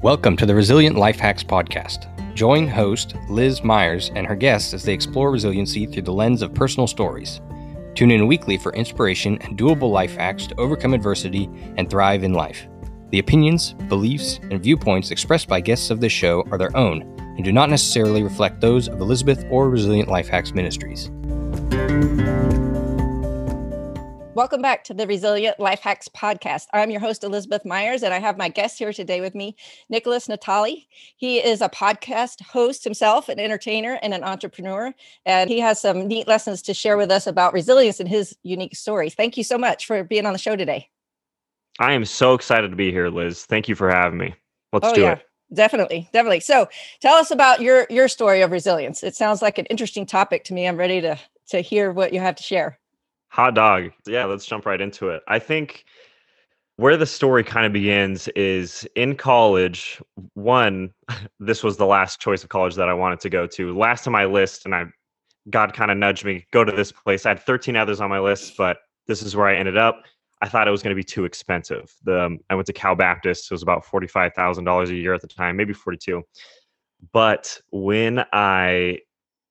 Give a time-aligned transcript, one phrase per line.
[0.00, 2.06] Welcome to the Resilient Life Hacks Podcast.
[2.32, 6.54] Join host Liz Myers and her guests as they explore resiliency through the lens of
[6.54, 7.40] personal stories.
[7.96, 12.32] Tune in weekly for inspiration and doable life hacks to overcome adversity and thrive in
[12.32, 12.68] life.
[13.10, 17.44] The opinions, beliefs, and viewpoints expressed by guests of this show are their own and
[17.44, 21.10] do not necessarily reflect those of Elizabeth or Resilient Life Hacks Ministries.
[24.38, 26.66] Welcome back to the Resilient Life Hacks podcast.
[26.72, 29.56] I'm your host, Elizabeth Myers, and I have my guest here today with me,
[29.88, 30.86] Nicholas Natali.
[31.16, 34.94] He is a podcast host himself, an entertainer, and an entrepreneur.
[35.26, 38.76] And he has some neat lessons to share with us about resilience and his unique
[38.76, 39.10] story.
[39.10, 40.88] Thank you so much for being on the show today.
[41.80, 43.44] I am so excited to be here, Liz.
[43.44, 44.36] Thank you for having me.
[44.72, 45.12] Let's oh, do yeah.
[45.14, 45.26] it.
[45.52, 46.40] Definitely, definitely.
[46.40, 46.68] So,
[47.00, 49.02] tell us about your your story of resilience.
[49.02, 50.68] It sounds like an interesting topic to me.
[50.68, 52.78] I'm ready to to hear what you have to share.
[53.28, 53.90] Hot dog.
[54.06, 55.22] Yeah, let's jump right into it.
[55.28, 55.84] I think
[56.76, 60.00] where the story kind of begins is in college.
[60.34, 60.90] One,
[61.40, 63.76] this was the last choice of college that I wanted to go to.
[63.76, 64.86] Last on my list, and I
[65.50, 67.24] God kind of nudged me, go to this place.
[67.24, 70.02] I had 13 others on my list, but this is where I ended up.
[70.40, 71.92] I thought it was going to be too expensive.
[72.04, 73.50] The um, I went to Cal Baptist.
[73.50, 76.22] It was about forty-five thousand dollars a year at the time, maybe forty-two.
[77.12, 78.98] But when I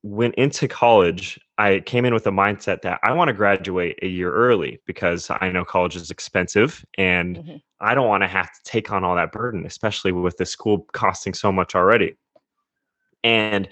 [0.03, 4.08] went into college, I came in with a mindset that I want to graduate a
[4.08, 7.55] year early because I know college is expensive and mm-hmm.
[7.80, 10.86] I don't want to have to take on all that burden, especially with the school
[10.94, 12.16] costing so much already.
[13.23, 13.67] And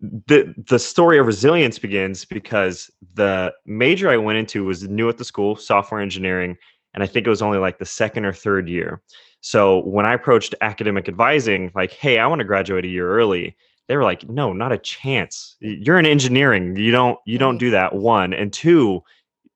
[0.00, 5.18] the the story of resilience begins because the major I went into was new at
[5.18, 6.56] the school, software engineering,
[6.94, 9.02] and I think it was only like the second or third year.
[9.40, 13.56] So when I approached academic advising, like, hey, I want to graduate a year early,
[13.88, 15.56] they were like no not a chance.
[15.60, 16.76] You're in engineering.
[16.76, 19.02] You don't you don't do that one and two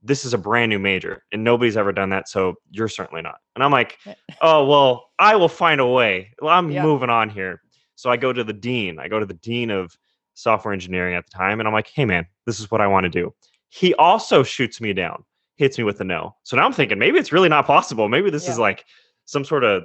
[0.05, 3.36] this is a brand new major and nobody's ever done that so you're certainly not.
[3.55, 3.98] And i'm like
[4.41, 6.33] oh well i will find a way.
[6.41, 6.83] Well, i'm yeah.
[6.83, 7.62] moving on here.
[7.94, 8.98] So i go to the dean.
[8.98, 9.97] I go to the dean of
[10.34, 13.05] software engineering at the time and i'm like hey man this is what i want
[13.05, 13.33] to do.
[13.68, 15.24] He also shoots me down
[15.57, 16.34] hits me with a no.
[16.42, 18.08] So now i'm thinking maybe it's really not possible.
[18.08, 18.52] Maybe this yeah.
[18.52, 18.86] is like
[19.27, 19.84] some sort of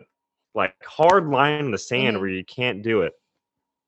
[0.56, 2.22] like hard line in the sand mm-hmm.
[2.22, 3.14] where you can't do it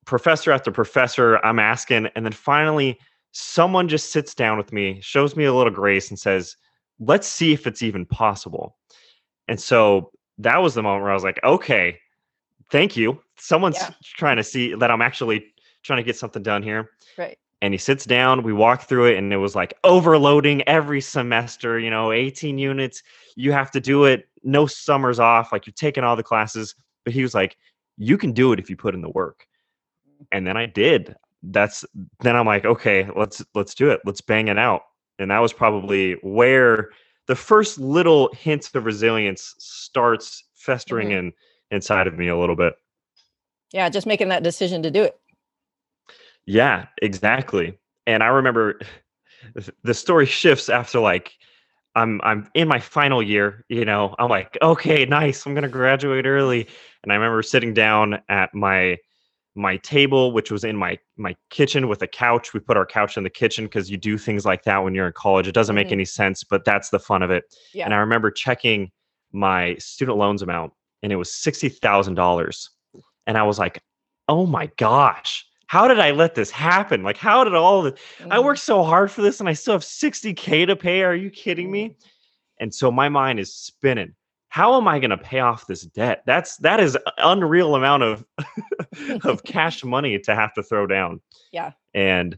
[0.09, 2.07] professor after professor, I'm asking.
[2.15, 2.99] And then finally,
[3.31, 6.57] someone just sits down with me, shows me a little grace, and says,
[6.99, 8.75] let's see if it's even possible.
[9.47, 11.99] And so that was the moment where I was like, okay,
[12.71, 13.21] thank you.
[13.37, 13.91] Someone's yeah.
[14.03, 15.45] trying to see that I'm actually
[15.83, 16.89] trying to get something done here.
[17.17, 17.37] Right.
[17.61, 21.77] And he sits down, we walk through it, and it was like overloading every semester,
[21.77, 23.03] you know, 18 units.
[23.35, 26.73] You have to do it, no summers off, like you're taking all the classes.
[27.03, 27.57] But he was like,
[27.97, 29.45] you can do it if you put in the work
[30.31, 31.15] and then I did.
[31.43, 31.85] That's
[32.21, 34.01] then I'm like, okay, let's let's do it.
[34.05, 34.81] Let's bang it out.
[35.19, 36.89] And that was probably where
[37.27, 41.27] the first little hint of resilience starts festering mm-hmm.
[41.27, 41.33] in
[41.71, 42.73] inside of me a little bit.
[43.71, 45.19] Yeah, just making that decision to do it.
[46.45, 47.77] Yeah, exactly.
[48.07, 48.79] And I remember
[49.83, 51.33] the story shifts after like
[51.95, 54.15] I'm I'm in my final year, you know.
[54.19, 55.45] I'm like, okay, nice.
[55.45, 56.67] I'm going to graduate early.
[57.03, 58.97] And I remember sitting down at my
[59.55, 63.17] my table which was in my my kitchen with a couch we put our couch
[63.17, 65.75] in the kitchen because you do things like that when you're in college it doesn't
[65.75, 65.83] mm-hmm.
[65.83, 67.43] make any sense but that's the fun of it
[67.73, 67.85] yeah.
[67.85, 68.91] and i remember checking
[69.31, 70.71] my student loans amount
[71.01, 72.69] and it was $60000
[73.27, 73.81] and i was like
[74.27, 78.31] oh my gosh how did i let this happen like how did all the mm-hmm.
[78.31, 81.29] i worked so hard for this and i still have 60k to pay are you
[81.29, 82.07] kidding me mm-hmm.
[82.59, 84.13] and so my mind is spinning
[84.49, 86.23] how am I going to pay off this debt?
[86.25, 88.25] That's that is unreal amount of
[89.23, 91.21] of cash money to have to throw down.
[91.51, 91.71] Yeah.
[91.93, 92.37] And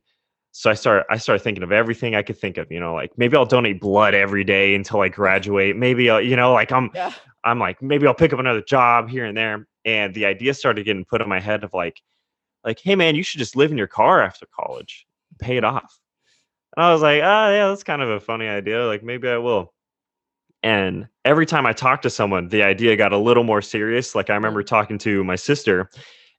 [0.51, 3.17] so I start I started thinking of everything I could think of, you know, like
[3.17, 5.77] maybe I'll donate blood every day until I graduate.
[5.77, 7.13] Maybe I'll, you know, like I'm yeah.
[7.45, 9.66] I'm like maybe I'll pick up another job here and there.
[9.85, 12.01] And the idea started getting put in my head of like
[12.66, 15.07] like hey man, you should just live in your car after college,
[15.39, 15.97] pay it off.
[16.75, 18.85] And I was like, ah, oh, yeah, that's kind of a funny idea.
[18.85, 19.73] Like maybe I will.
[20.63, 24.13] And every time I talked to someone, the idea got a little more serious.
[24.13, 24.37] Like I mm.
[24.37, 25.90] remember talking to my sister,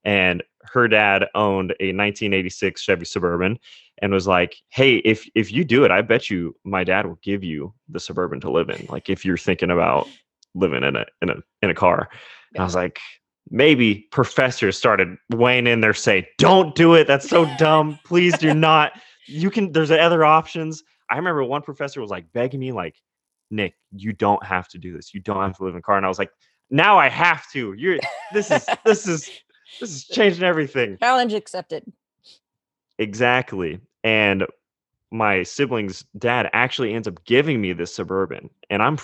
[0.05, 3.59] and her dad owned a 1986 Chevy Suburban,
[4.01, 7.19] and was like, "Hey, if if you do it, I bet you my dad will
[7.23, 8.87] give you the Suburban to live in.
[8.89, 10.09] Like if you're thinking about
[10.55, 12.09] living in a in a in a car."
[12.55, 13.01] And I was like,
[13.51, 17.07] maybe professors started weighing in there, say, "Don't do it.
[17.07, 17.99] That's so dumb.
[18.05, 18.93] Please do not.
[19.27, 19.73] You can.
[19.73, 22.97] There's other options." I remember one professor was like begging me, like,
[23.53, 25.15] Nick, you don't have to do this.
[25.15, 25.97] You don't have to live in a car.
[25.97, 26.31] And I was like,
[26.71, 27.75] now I have to.
[27.75, 27.99] You're
[28.33, 29.31] this is this is
[29.79, 30.97] this is changing everything.
[30.99, 31.85] Challenge accepted.
[32.99, 33.79] Exactly.
[34.03, 34.47] And
[35.11, 38.99] my sibling's dad actually ends up giving me this suburban, and I'm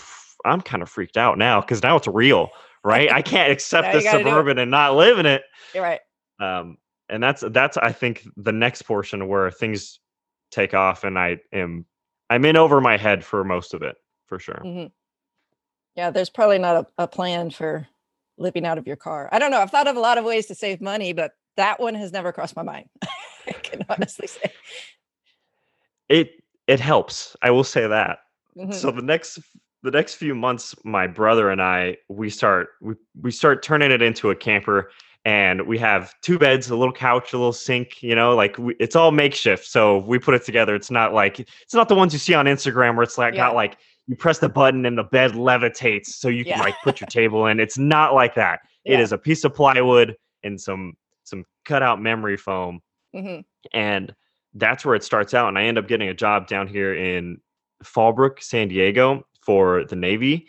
[0.45, 2.51] I'm kind of freaked out now because now it's real,
[2.83, 3.13] right?
[3.13, 4.31] I can't accept this you gotta do it.
[4.31, 5.43] suburban and not live in it.
[5.75, 6.01] You're right.
[6.41, 6.79] Um,
[7.11, 10.01] and that's that's I think the next portion where things
[10.51, 11.85] take off, and I am
[12.31, 13.97] I'm in over my head for most of it
[14.29, 14.61] for sure.
[14.65, 14.93] Mhm.
[15.97, 17.89] Yeah, there's probably not a, a plan for
[18.37, 19.29] living out of your car.
[19.33, 19.59] I don't know.
[19.61, 22.31] I've thought of a lot of ways to save money, but that one has never
[22.31, 22.89] crossed my mind.
[23.49, 24.53] I can honestly say.
[26.09, 27.35] It it helps.
[27.43, 28.19] I will say that.
[28.57, 28.75] Mhm.
[28.75, 29.39] so the next
[29.83, 34.03] the next few months my brother and i we start we, we start turning it
[34.03, 34.91] into a camper
[35.25, 38.75] and we have two beds a little couch a little sink you know like we,
[38.81, 42.13] it's all makeshift so we put it together it's not like it's not the ones
[42.13, 43.45] you see on instagram where it's like Yeah.
[43.45, 43.77] not like
[44.09, 46.63] you press the button and the bed levitates so you can Yeah.
[46.65, 49.01] like put your table in it's not like that it Yeah.
[49.01, 50.95] is a piece of plywood and some
[51.25, 52.81] some cutout memory foam
[53.15, 53.45] Mhm.
[53.73, 54.15] and
[54.55, 55.49] that's where it starts out.
[55.49, 57.39] And I end up getting a job down here in
[57.85, 60.49] Fallbrook, San Diego for the Navy.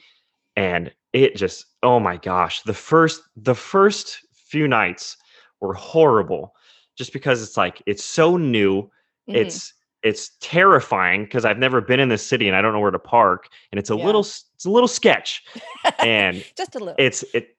[0.55, 5.17] And it just, oh my gosh, the first the first few nights
[5.59, 6.55] were horrible
[6.97, 8.83] just because it's like it's so new.
[9.29, 9.35] Mhm.
[9.35, 9.73] It's
[10.03, 12.99] it's terrifying because I've never been in this city and I don't know where to
[12.99, 13.47] park.
[13.71, 14.05] And it's a Yeah.
[14.05, 15.43] little it's a little sketch.
[15.99, 16.95] and just a little.
[16.97, 17.55] it's it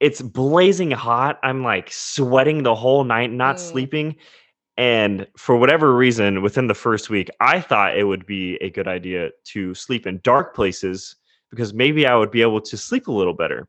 [0.00, 3.60] it's blazing hot i'm like sweating the whole night not Mm.
[3.60, 4.16] sleeping
[4.76, 8.88] and for whatever reason within the first week i thought it would be a good
[8.88, 11.14] idea to sleep in dark places
[11.50, 13.68] because maybe i would be able to sleep a little better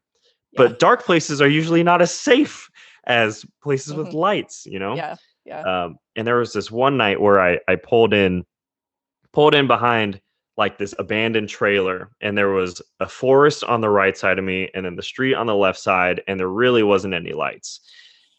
[0.53, 0.57] Yeah.
[0.63, 2.67] but dark places are usually not as safe
[3.05, 4.13] as places with Mhm.
[4.13, 5.15] lights you know yeah,
[5.45, 5.61] yeah.
[5.61, 8.45] um, and there was this one night where I, I pulled in
[9.31, 10.21] pulled in behind
[10.57, 14.69] like this abandoned trailer and there was a forest on the right side of me
[14.75, 17.79] and then the street on the left side and there really wasn't any lights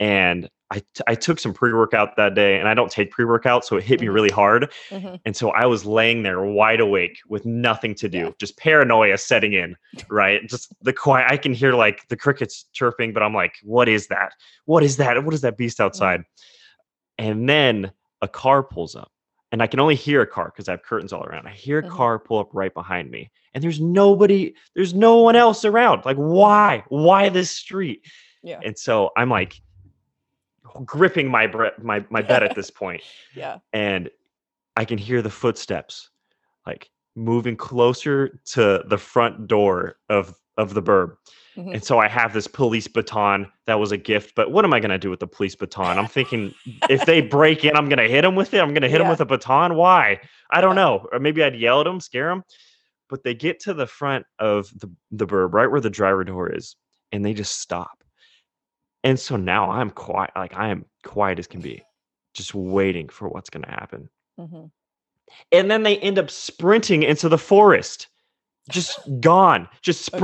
[0.00, 3.76] and I, t- I took some pre-workout that day and i don't take pre-workout so
[3.76, 4.14] it hit me Mhm.
[4.14, 5.18] really hard Mhm.
[5.24, 8.30] and so i was laying there wide awake with nothing to do Yeah.
[8.38, 9.76] just paranoia setting in
[10.08, 13.88] right just the quiet i can hear like the crickets chirping but i'm like what
[13.88, 14.32] is that
[14.66, 16.22] what is that what is that beast outside
[17.18, 19.10] and then a car pulls up
[19.52, 21.78] and i can only hear a car because i have curtains all around i hear
[21.78, 21.90] a Mhm.
[21.90, 26.16] car pull up right behind me and there's nobody there's no one else around like
[26.16, 28.06] why why this street
[28.42, 28.60] Yeah.
[28.64, 29.60] and so i'm like
[30.84, 33.02] gripping my bre- my my bed at this point
[33.34, 33.58] Yeah.
[33.72, 34.10] and
[34.76, 36.10] I can hear the footsteps
[36.66, 41.16] like moving closer to the front door of of the burb.
[41.56, 41.74] Mhm.
[41.74, 44.80] And so I have this police baton that was a gift, but what am I
[44.80, 45.98] going to do with the police baton?
[45.98, 46.52] I'm thinking
[46.90, 48.60] if they break in, I'm going to hit them with it.
[48.60, 49.76] I'm going to hit them with a baton.
[49.76, 50.20] Why?
[50.50, 50.82] I don't Yeah.
[50.84, 51.08] know.
[51.12, 52.42] Or maybe I'd yell at them, scare them.
[53.08, 56.50] But they get to the front of the the burb, right where the driver door
[56.50, 56.74] is,
[57.12, 58.02] and they just stop.
[59.04, 61.82] And so now I'm quiet, like I am quiet as can be,
[62.32, 64.08] just waiting for what's going to happen
[64.40, 64.70] Mhm.
[65.52, 68.08] and then they end up sprinting into the forest
[68.70, 70.20] just gone just Okay.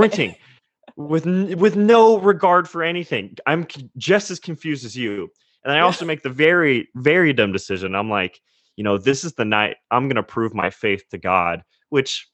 [1.09, 1.25] With
[1.55, 3.37] with no regard for anything.
[3.47, 3.67] I'm
[3.97, 5.29] just as confused as you.
[5.65, 7.95] And i also make the very very dumb decision.
[7.95, 8.41] I'm like
[8.77, 12.27] you know this is the night i'm going to prove my faith to god which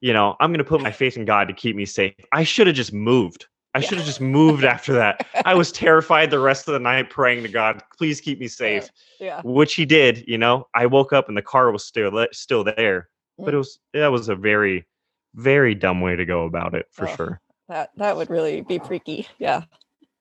[0.00, 2.14] you know i'm going to put my faith in god to keep me safe.
[2.32, 3.46] I should have just moved.
[3.74, 5.26] I should have just moved after that.
[5.44, 8.88] I was terrified the rest of the night praying to god please keep me safe
[9.20, 9.40] Yeah.
[9.44, 10.24] which he did.
[10.26, 13.54] You know, I woke up and the car was still still there, but Mm.
[13.54, 14.86] it was that was a very,
[15.34, 17.40] very dumb way to go about it for Oh, sure.
[17.68, 19.26] That that would really be freaky.
[19.38, 19.62] Yeah.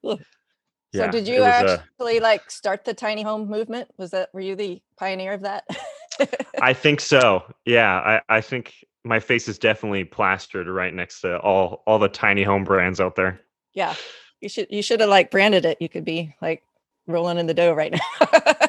[0.06, 0.20] Ugh.
[0.94, 3.90] So did you uh, actually like start the tiny home movement?
[3.98, 5.64] Was that were you the pioneer of that?
[6.62, 7.44] I think so.
[7.66, 12.10] Yeah, I I think my face is definitely plastered right next to all all the
[12.10, 13.40] tiny home brands out there.
[13.74, 13.96] yeah.
[14.42, 15.78] You should you should have like branded it.
[15.80, 16.64] You could be like
[17.08, 18.68] rolling in the dough right now.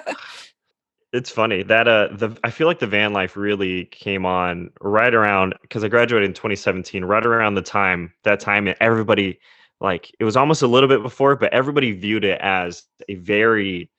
[1.12, 5.14] It's funny that uh the I feel like the van life really came on right
[5.14, 9.38] around because I graduated in 2017, right around the time that time and everybody
[9.81, 13.90] like it was almost a little bit before, but everybody viewed it as a very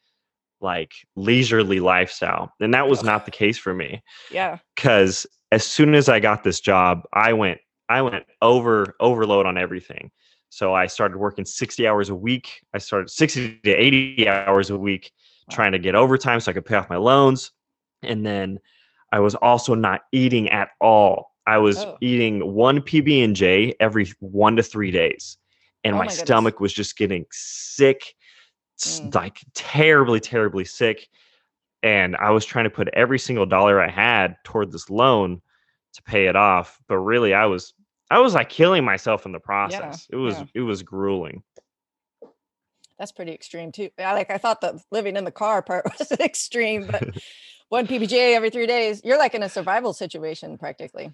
[0.59, 2.51] like leisurely lifestyle.
[2.59, 4.01] And that was not the case for me
[4.31, 4.57] yeah.
[4.75, 9.57] because as soon as I got this job, I went I went over overload on
[9.57, 10.09] everything.
[10.49, 12.61] So I started working 60 hours a week.
[12.73, 15.11] I started 60 to 80 hours a week
[15.49, 15.55] Wow.
[15.55, 17.51] trying to get overtime so I could pay off my loans.
[18.01, 18.59] And then
[19.11, 21.31] I was also not eating at all.
[21.45, 21.97] I was Oh.
[22.01, 25.37] eating one PB and J every 1 to 3 days.
[25.83, 28.15] And Oh my, my stomach was just getting sick,
[28.79, 29.13] Mm.
[29.13, 31.07] like terribly terribly sick.
[31.83, 35.41] And I was trying to put every single dollar I had toward this loan
[35.93, 37.73] to pay it off, but really I was
[38.09, 40.07] I was like killing myself in the process.
[40.11, 40.45] it was yeah.
[40.55, 41.43] it was grueling.
[42.99, 43.89] That's pretty extreme too.
[43.97, 47.03] Yeah, like I thought the living in the car part was extreme, but
[47.69, 51.13] one PBJ every three days, you're like in a survival situation practically.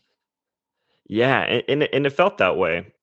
[1.08, 2.94] Yeah, and, and, it- felt that way.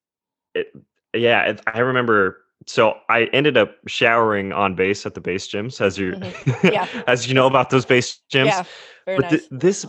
[0.55, 0.73] It
[1.15, 2.43] yeah, it, I remember.
[2.67, 6.73] So I ended up showering on base at the base gyms, as you, Mhm.
[6.73, 6.89] Yeah.
[7.07, 8.47] as you know about those base gyms.
[8.47, 8.65] Yeah,
[9.05, 9.31] very but nice.
[9.31, 9.87] th- this,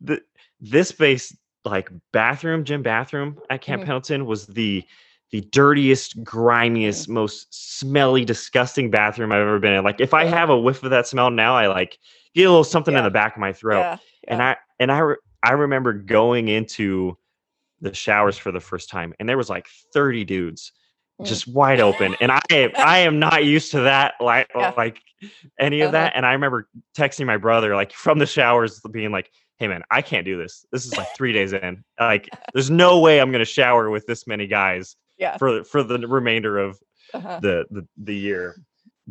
[0.00, 0.20] the,
[0.60, 3.86] this base like bathroom, gym bathroom at Camp Mhm.
[3.86, 4.84] Pendleton was the
[5.34, 9.82] the dirtiest, grimiest, most smelly, disgusting bathroom I've ever been in.
[9.82, 11.98] Like if I have a whiff of that smell now, I like
[12.36, 12.98] get a little something Yeah.
[13.00, 13.96] in the back of my throat yeah,
[14.28, 14.40] and.
[14.40, 17.18] I and I re- I remember going into
[17.80, 20.70] the showers for the first time, and there was like thirty dudes
[21.20, 21.26] Mm.
[21.26, 24.72] just wide open, and I am I am not used to that like Yeah.
[24.76, 25.00] like
[25.58, 26.04] any of Uh-huh.
[26.04, 26.12] that.
[26.14, 30.00] And I remember texting my brother like from the showers, being like, "Hey man, I
[30.00, 30.64] can't do this.
[30.72, 31.82] This is like three days in.
[31.98, 35.36] Like, there's no way I'm gonna shower with this many guys Yeah.
[35.38, 36.78] for for the remainder of
[37.12, 37.40] Uh-huh.
[37.40, 38.56] the the, the year."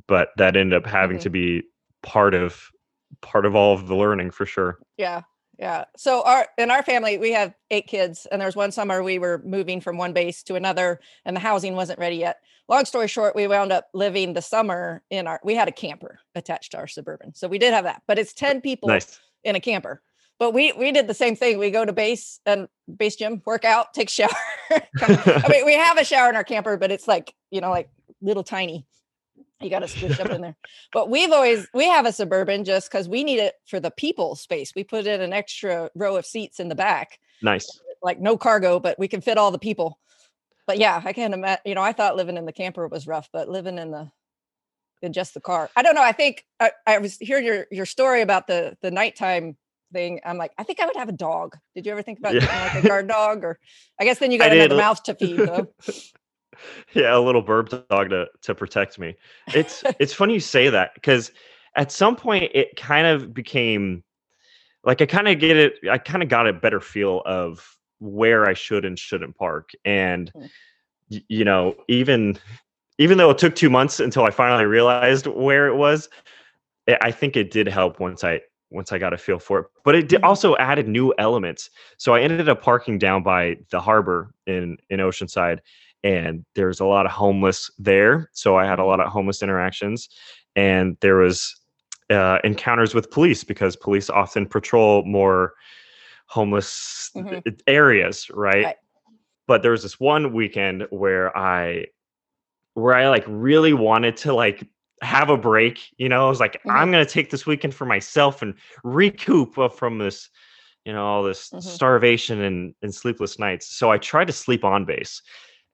[0.08, 1.22] But that ended up having Mhm.
[1.22, 1.64] to be
[2.02, 2.70] part of
[3.22, 4.80] part of all of the learning for sure.
[4.98, 5.22] Yeah.
[5.60, 5.86] Yeah.
[5.96, 9.42] So our in our family we have eight kids and there's one summer we were
[9.46, 12.38] moving from one base to another and the housing wasn't ready yet.
[12.68, 16.20] Long story short, we wound up living the summer in our we had a camper
[16.34, 17.36] attached to our suburban.
[17.36, 18.02] So we did have that.
[18.08, 19.20] But it's 10 people Nice.
[19.44, 20.02] in a camper.
[20.40, 21.58] But we we did the same thing.
[21.58, 24.30] We go to base and base gym, work out, take shower.
[24.72, 27.90] I mean, we have a shower in our camper, but it's like, you know, like
[28.22, 28.86] little tiny.
[29.62, 30.56] You got to squish up in there.
[30.92, 34.36] But we've always we have a suburban just because we need it for the people
[34.36, 34.74] space.
[34.76, 37.70] We put in an extra row of seats in the back, nice.
[38.02, 40.00] like no cargo, but we can fit all the people.
[40.68, 41.62] But yeah, I can't imagine.
[41.66, 44.12] You know, I thought living in the camper was rough, but living in the
[45.02, 46.04] in just the car, I don't know.
[46.04, 49.56] I think I, I was hearing your your story about the the nighttime
[49.94, 50.20] thing.
[50.26, 51.56] I'm like, I think I would have a dog.
[51.76, 52.72] Did you ever think about Yeah.
[52.74, 53.44] like a guard dog?
[53.46, 53.58] Or
[54.00, 54.78] I guess then you I got another did.
[54.78, 55.74] mouth to feed, though.
[56.94, 59.16] yeah, a little burb dog to to protect me.
[59.54, 61.32] It's it's funny you say that because
[61.76, 64.04] at some point it kind of became
[64.84, 65.80] like I kind of get it.
[65.90, 70.32] I kind of got a better feel of where I should and shouldn't park, and
[70.36, 70.50] Mm.
[71.12, 72.38] y- you know, even
[73.00, 76.10] even though it took two months until I finally realized where it was,
[76.88, 78.42] I- I think it did help once I
[78.74, 79.68] once I got a feel for it.
[79.84, 80.26] But it did Mhm.
[80.26, 81.70] also added new elements.
[81.98, 85.60] So I ended up parking down by the harbor in in Oceanside,
[86.04, 88.30] and there's a lot of homeless there.
[88.34, 90.10] So I had a lot of homeless interactions,
[90.56, 91.56] and there was
[92.10, 95.54] uh, encounters with police because police often patrol more
[96.28, 97.42] homeless Mhm.
[97.68, 98.66] areas, right?
[98.66, 98.76] Right.
[99.48, 101.88] But there was this one weekend where I
[102.76, 104.68] where I like really wanted to like
[105.04, 106.74] have a break, you know, I was like, Mhm.
[106.74, 110.30] I'm gonna take this weekend for myself and recoup from this,
[110.86, 111.62] you know, all this Mhm.
[111.62, 113.76] starvation and, and sleepless nights.
[113.76, 115.22] So I tried to sleep on base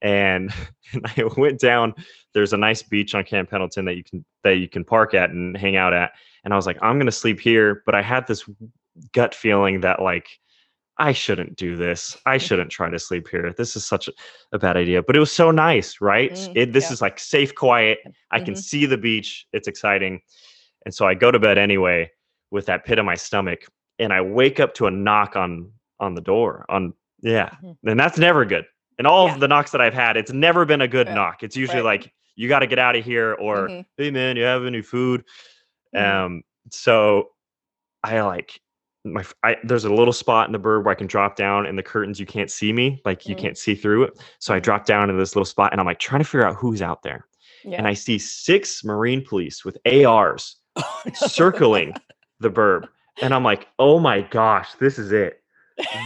[0.02, 0.52] and,
[0.94, 1.94] and I went down.
[2.34, 5.30] There's a nice beach on Camp Pendleton that you can that you can park at
[5.32, 6.12] and hang out at.
[6.44, 7.84] And I was like, I'm gonna sleep here.
[7.86, 8.48] But I had this
[9.14, 10.28] gut feeling that like
[11.00, 12.18] I shouldn't do this.
[12.26, 13.54] I shouldn't try to sleep here.
[13.58, 14.12] This is such a,
[14.52, 15.02] a bad idea.
[15.02, 16.32] But it was so nice, right?
[16.34, 16.94] Mm, it, this yeah.
[16.94, 18.00] is like safe, quiet.
[18.32, 18.58] I can Mhm.
[18.58, 19.48] see the beach.
[19.54, 20.22] It's exciting.
[20.86, 22.12] And so I go to bed anyway
[22.52, 23.62] with that pit in my stomach.
[23.98, 26.66] And I wake up to a knock on on the door.
[26.70, 27.50] On yeah.
[27.64, 27.78] Mhm.
[27.86, 28.66] And that's never good.
[28.98, 29.34] And all Yeah.
[29.36, 31.16] of the knocks that I've had, it's never been a good Right.
[31.16, 31.44] knock.
[31.44, 32.02] It's usually Right.
[32.02, 33.86] like, you got to get out of here, or Mhm.
[33.98, 35.24] hey man, you have any food?
[35.96, 36.02] Mhm.
[36.26, 37.30] Um, so
[38.04, 38.60] I like
[39.06, 41.78] my I, there's a little spot in the burb where I can drop down and
[41.78, 43.40] the curtains you can't see me, like you Mm.
[43.40, 44.20] can't see through it.
[44.40, 44.64] So I Mhm.
[44.64, 47.02] drop down into this little spot and I'm like trying to figure out who's out
[47.04, 47.26] there.
[47.64, 47.78] Yeah.
[47.78, 50.58] And I see six Marine police with ARs
[51.14, 51.94] circling
[52.40, 52.88] the burb.
[53.22, 55.42] And I'm like, oh my gosh, this is it.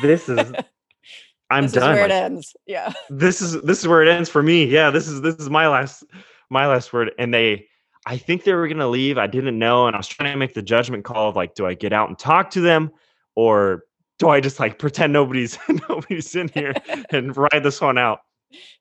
[0.02, 0.52] This is
[1.50, 1.92] I'm this done.
[1.92, 2.56] is where Like, it ends.
[2.66, 2.94] Yeah.
[3.10, 4.66] this is this is where it ends for me.
[4.66, 6.04] Yeah, this is this is my last
[6.50, 7.12] my last word.
[7.20, 7.68] And they
[8.06, 9.18] I think they were gonna leave.
[9.18, 11.66] I didn't know, and I was trying to make the judgment call of like, do
[11.66, 12.92] I get out and talk to them,
[13.36, 13.84] or
[14.20, 15.58] do I just like pretend nobody's
[15.90, 16.74] nobody's in here
[17.12, 18.20] and ride this one out?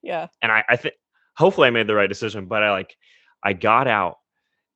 [0.02, 0.28] Yeah.
[0.42, 0.94] And I, I think
[1.36, 2.96] hopefully I made the right decision, but I like
[3.42, 4.18] I got out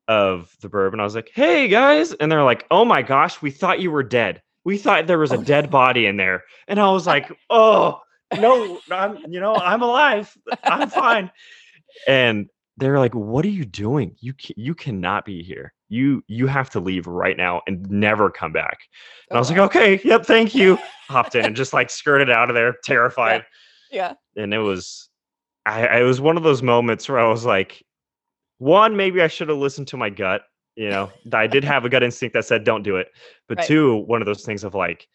[0.08, 3.42] of the burb and I was like, hey guys, and they're like, oh my gosh,
[3.42, 4.42] we thought you were dead.
[4.64, 8.00] We thought there was a dead body in there, and I was like, oh
[8.36, 11.30] no, I'm you know I'm alive, I'm fine.
[12.08, 12.48] And
[12.78, 14.14] they're like, "What are you doing?
[14.20, 15.72] You you cannot be here.
[15.88, 18.78] You you have to leave right now and never come back."
[19.30, 20.78] And oh, I Oh, was like, "Okay, yep, thank you."
[21.08, 23.44] Hopped in and just like skirted out of there, terrified.
[23.90, 24.14] Yeah.
[24.36, 25.08] And it was,
[25.64, 27.82] I I- it was one of those moments where I was like,
[28.58, 30.42] one, maybe I should have listened to my gut.
[30.74, 33.08] You know, I did have a gut instinct that said, "Don't do it."
[33.48, 33.66] But Right.
[33.66, 35.06] two, one of those things of like,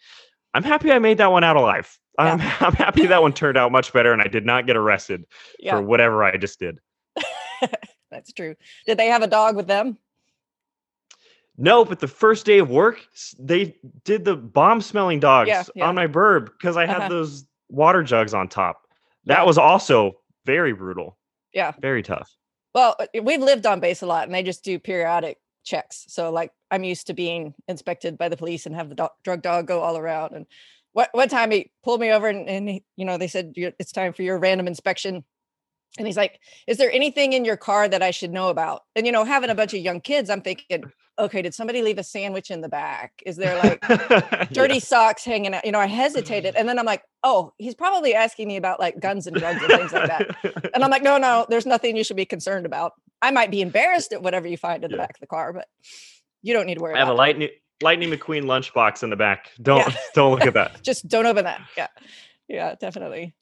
[0.53, 1.95] I'm happy I made that one out alive.
[2.17, 5.25] I'm I'm happy that one turned out much better, and I did not get arrested
[5.59, 5.75] Yeah.
[5.75, 6.79] for whatever I just did.
[8.11, 8.55] That's true.
[8.85, 9.97] Did they have a dog with them?
[11.57, 12.99] No, but the first day of work,
[13.37, 15.87] they did the bomb smelling dogs yeah.
[15.87, 17.09] on my burb because I had Uh-huh.
[17.09, 18.87] those water jugs on top.
[19.25, 19.43] That Yeah.
[19.43, 21.17] was also very brutal.
[21.53, 21.73] Yeah.
[21.79, 22.29] Very tough.
[22.73, 26.05] Well, uh, we've lived on base a lot and they just do periodic checks.
[26.07, 29.41] So like I'm used to being inspected by the police and have the do- drug
[29.41, 30.33] dog go all around.
[30.33, 30.45] And
[30.93, 33.91] what one time he pulled me over and, and he, you know, they said it's
[33.91, 35.23] time for your random inspection.
[35.97, 39.05] And he's like, "Is there anything in your car that I should know about?" And
[39.05, 40.83] you know, having a bunch of young kids, I'm thinking,
[41.19, 43.11] "Okay, did somebody leave a sandwich in the back?
[43.25, 43.81] Is there like
[44.53, 44.79] dirty yeah.
[44.79, 48.47] socks hanging out?" You know, I hesitated, and then I'm like, "Oh, he's probably asking
[48.47, 51.45] me about like guns and drugs and things like that." And I'm like, "No, no,
[51.49, 52.93] there's nothing you should be concerned about.
[53.21, 55.67] I might be embarrassed at whatever you find in the back of the car, but
[56.41, 57.49] you don't need to worry." I have a lightning
[57.81, 59.49] Lightning McQueen lunchbox in the back.
[59.61, 59.95] Don't yeah.
[60.13, 60.81] don't look at that.
[60.83, 61.61] Just don't open that.
[61.75, 61.87] Yeah,
[62.47, 63.35] yeah, definitely.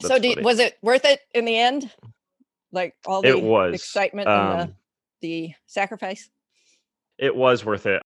[0.00, 1.90] That's so, do, was it worth it in the end?
[2.72, 3.74] Like all the it was.
[3.74, 4.76] excitement um, and the, um
[5.22, 6.30] the sacrifice?
[7.18, 8.02] It was worth it.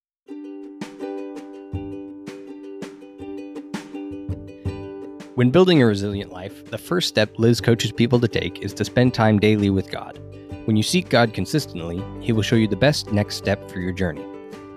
[5.34, 8.84] When building a resilient life, the first step Liz coaches people to take is to
[8.84, 10.18] spend time daily with God.
[10.66, 13.92] When you seek God consistently, He will show you the best next step for your
[13.92, 14.24] journey.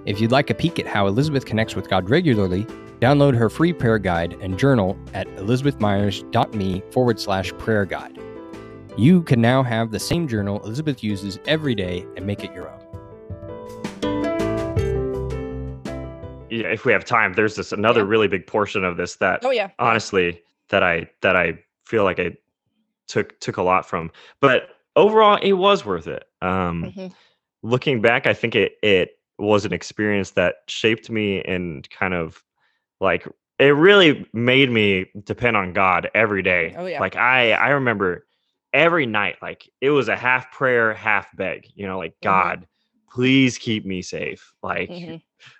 [0.05, 2.65] If you'd like a peek at how Elizabeth connects with God regularly,
[3.03, 8.17] Download her free prayer guide and journal at elizabethmyers.me forward slash prayer guide.
[8.95, 12.69] You can now have the same journal Elizabeth uses every day and make it your
[12.69, 12.79] own.
[16.49, 18.07] Yeah, if we have time, there's this another yeah.
[18.07, 22.21] really big portion of this that oh yeah honestly that I that I feel like
[22.21, 22.37] I
[23.09, 24.11] took took a lot from.
[24.39, 26.23] But overall it was worth it.
[26.41, 27.07] Um mm-hmm.
[27.63, 32.41] looking back, I think it it was an experience that shaped me and kind of
[32.99, 33.27] like
[33.59, 36.75] it really made me depend on God every day.
[36.77, 36.99] Oh yeah.
[36.99, 38.25] Like I I remember
[38.73, 42.29] every night like it was a half prayer, half beg, you know, like mm-hmm.
[42.29, 42.67] God,
[43.11, 44.53] please keep me safe.
[44.61, 45.15] Like mm-hmm.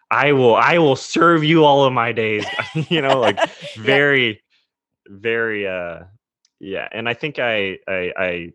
[0.10, 2.46] I will I will serve you all of my days.
[2.90, 3.40] you know, like
[3.78, 4.36] very yeah.
[5.08, 6.00] very uh
[6.60, 8.54] yeah, and I think I I I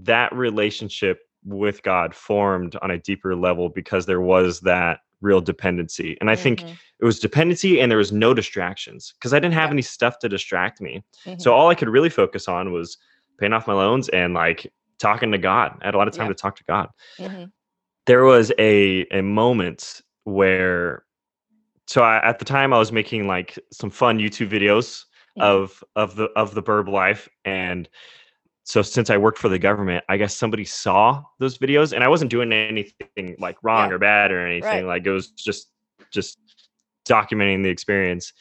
[0.00, 6.16] that relationship with God formed on a deeper level because there was that real dependency.
[6.20, 6.42] And I mm-hmm.
[6.42, 9.74] think it was dependency and there was no distractions because I didn't have yeah.
[9.74, 11.02] any stuff to distract me.
[11.24, 11.40] Mm-hmm.
[11.40, 12.98] So all I could really focus on was
[13.38, 15.78] paying off my loans and like talking to God.
[15.80, 16.32] I had a lot of time yeah.
[16.32, 16.88] to talk to God.
[17.18, 17.44] Mm-hmm.
[18.06, 21.04] There was a a moment where
[21.86, 25.04] so I, at the time I was making like some fun YouTube videos
[25.40, 27.88] of of the of the burb life and
[28.68, 32.08] so since I worked for the government, I guess somebody saw those videos and I
[32.08, 33.94] wasn't doing anything like wrong yeah.
[33.94, 34.84] or bad or anything.
[34.84, 34.84] Right.
[34.84, 35.70] Like it was just
[36.12, 36.38] just
[37.08, 38.34] documenting the experience.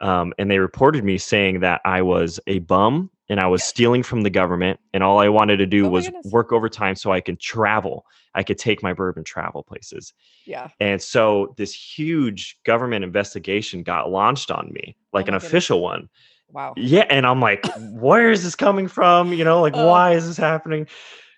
[0.00, 4.04] Um, and they reported me saying that I was a bum and I was stealing
[4.04, 7.20] from the government and all I wanted to do oh was work overtime so I
[7.20, 8.06] could travel.
[8.36, 10.14] I could take my bourbon travel places.
[10.46, 10.68] Yeah.
[10.78, 15.44] And so this huge government investigation got launched on me, like oh an goodness.
[15.46, 16.08] official one.
[16.50, 16.74] Wow.
[16.76, 17.06] Yeah.
[17.10, 19.32] And I'm like, where is this coming from?
[19.32, 20.86] You know, like, uh, why is this happening?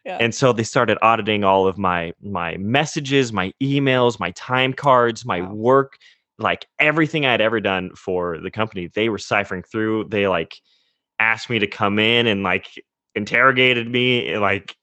[0.04, 0.18] Yeah.
[0.20, 5.24] And so they started auditing all of my my messages, my emails, my time cards,
[5.24, 5.52] my wow.
[5.52, 5.98] work,
[6.38, 8.88] like everything I had ever done for the company.
[8.94, 10.04] They were ciphering through.
[10.10, 10.56] They like
[11.18, 12.68] asked me to come in and like
[13.16, 14.76] interrogated me, like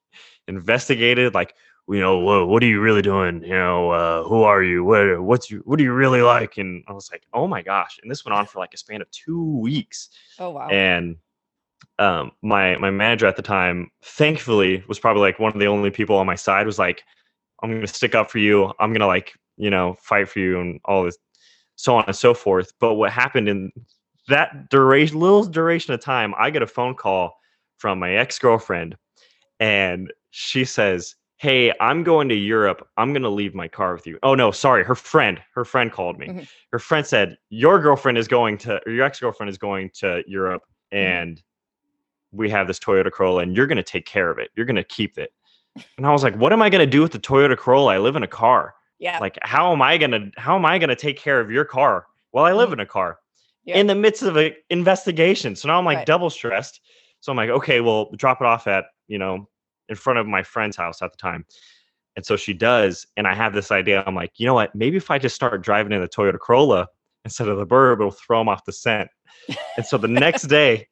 [0.47, 1.53] investigated, like
[1.89, 3.43] you know, what, what are you really doing?
[3.43, 4.83] You know, uh, who are you?
[4.83, 6.57] What, what's you, what do you really like?
[6.57, 7.99] And I was like, oh my gosh.
[8.01, 10.09] And this went on for like a span of two weeks.
[10.39, 10.69] Oh, wow.
[10.69, 11.17] And
[11.99, 15.91] um, my, my manager at the time, thankfully was probably like one of the only
[15.91, 17.03] people on my side was like,
[17.61, 18.71] I'm going to stick up for you.
[18.79, 21.17] I'm going to like, you know, fight for you and all this,
[21.75, 22.71] so on and so forth.
[22.79, 23.71] But what happened in
[24.29, 27.35] that duration, little duration of time, I get a phone call
[27.77, 28.95] from my ex-girlfriend
[29.59, 34.07] and she says, hey i'm going to europe i'm going to leave my car with
[34.07, 36.43] you oh no sorry her friend her friend called me mm-hmm.
[36.71, 40.63] her friend said your girlfriend is going to or your ex-girlfriend is going to europe
[40.93, 41.05] mm-hmm.
[41.05, 42.37] and mm-hmm.
[42.37, 44.77] we have this toyota corolla and you're going to take care of it you're going
[44.77, 45.33] to keep it
[45.97, 47.97] and i was like what am i going to do with the toyota corolla i
[47.97, 50.89] live in a car yeah like how am i going to how am i going
[50.89, 52.75] to take care of your car while i live mm-hmm.
[52.75, 53.19] in a car
[53.65, 53.75] yeah.
[53.75, 56.07] in the midst of an investigation so now i'm like right.
[56.07, 56.79] double stressed
[57.19, 59.45] so i'm like okay well drop it off at you know
[59.89, 61.45] in front of my friend's house at the time.
[62.15, 63.07] And so she does.
[63.17, 64.03] And I have this idea.
[64.05, 64.73] I'm like, you know what?
[64.75, 66.87] Maybe if I just start driving in the Toyota Corolla
[67.25, 69.09] instead of the Burb, it'll throw them off the scent.
[69.77, 70.87] and so the next day,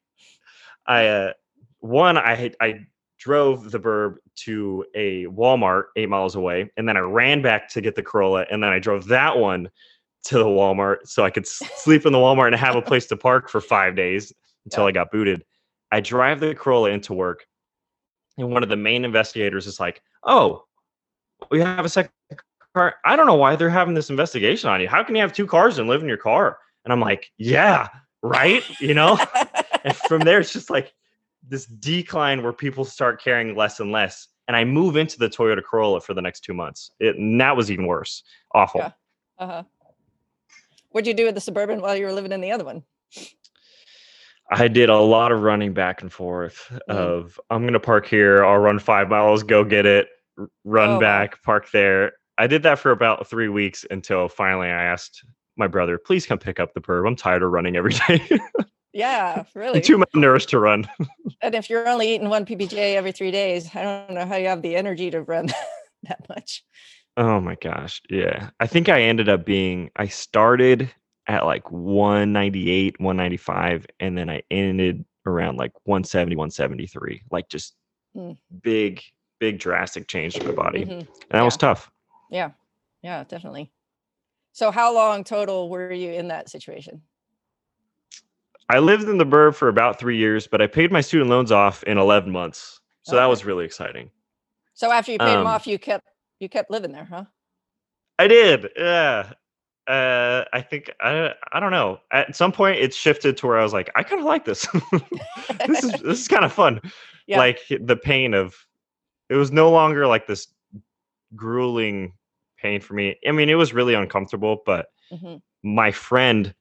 [0.88, 1.34] I, uh,
[1.80, 2.88] one, I, I
[3.20, 6.72] drove the Burb to a Walmart eight miles away.
[6.78, 8.46] And then I ran back to get the Corolla.
[8.50, 9.70] And then I drove that one
[10.24, 13.18] to the Walmart so I could sleep in the Walmart and have a place to
[13.18, 14.34] park for five days
[14.66, 14.86] until.
[14.86, 15.44] I got booted.
[15.92, 17.46] I drive the Corolla into work
[18.38, 20.66] and one of the main investigators is like, "Oh,
[21.50, 22.12] we have a second
[22.74, 22.96] car.
[23.06, 24.88] I don't know why they're having this investigation on you.
[24.88, 27.90] How can you have two cars and live in your car?" And I'm like, "Yeah,
[28.22, 29.18] right." You know.
[29.84, 30.94] and from there, it's just like
[31.48, 34.28] this decline where people start caring less and less.
[34.48, 36.92] And I move into the Toyota Corolla for the next two months.
[37.00, 38.24] It, and that was even worse.
[38.54, 38.82] Awful.
[38.82, 38.92] Yeah.
[39.38, 39.64] Uh huh.
[40.90, 42.84] What'd you do with the suburban while you were living in the other one?
[44.52, 46.96] I did a lot of running back and forth Mm.
[46.96, 50.08] of I'm gonna park here, I'll run five miles, go get it,
[50.64, 52.14] run Oh, back, park there.
[52.38, 55.24] I did that for about three weeks until finally I asked
[55.58, 57.08] my brother, please come pick up the burb.
[57.08, 58.22] I'm tired of running every day.
[58.94, 59.78] Yeah, really.
[59.78, 60.88] I'm too malnourished to run.
[61.42, 64.48] And if you're only eating one PBJ every three days, I don't know how you
[64.48, 65.48] have the energy to run
[66.04, 66.64] that much.
[67.18, 68.02] Oh my gosh.
[68.10, 68.50] Yeah.
[68.60, 70.90] I think I ended up being I started
[71.32, 77.24] at like 198, 195, and then I ended around like 170, 173.
[77.32, 77.76] Like just
[78.16, 78.38] Mm.
[78.62, 79.02] big,
[79.40, 80.84] big drastic change to my body.
[80.84, 81.00] Mhm.
[81.00, 81.90] And that was tough.
[82.30, 82.52] Yeah,
[83.02, 83.72] yeah, definitely.
[84.52, 87.02] So, how long total were you in that situation?
[88.68, 91.52] I lived in the burb for about three years, but I paid my student loans
[91.54, 92.82] off in 11 months.
[93.04, 94.12] So that was really exciting.
[94.74, 96.06] So, after you paid them Um, off, you kept
[96.40, 97.26] you kept living there, huh?
[98.20, 98.70] I did.
[98.76, 99.34] Yeah.
[99.88, 102.00] Uh, I think I I don't know.
[102.12, 104.68] At some point, it shifted to where I was like, I kind of like this.
[105.68, 106.80] this is this is kind of fun.
[107.28, 107.38] Yeah.
[107.38, 108.56] Like the pain of
[109.30, 110.48] it was no longer like this
[111.36, 112.14] grueling
[112.58, 113.16] pain for me.
[113.26, 116.54] I mean, it was really uncomfortable, but hmm my friend,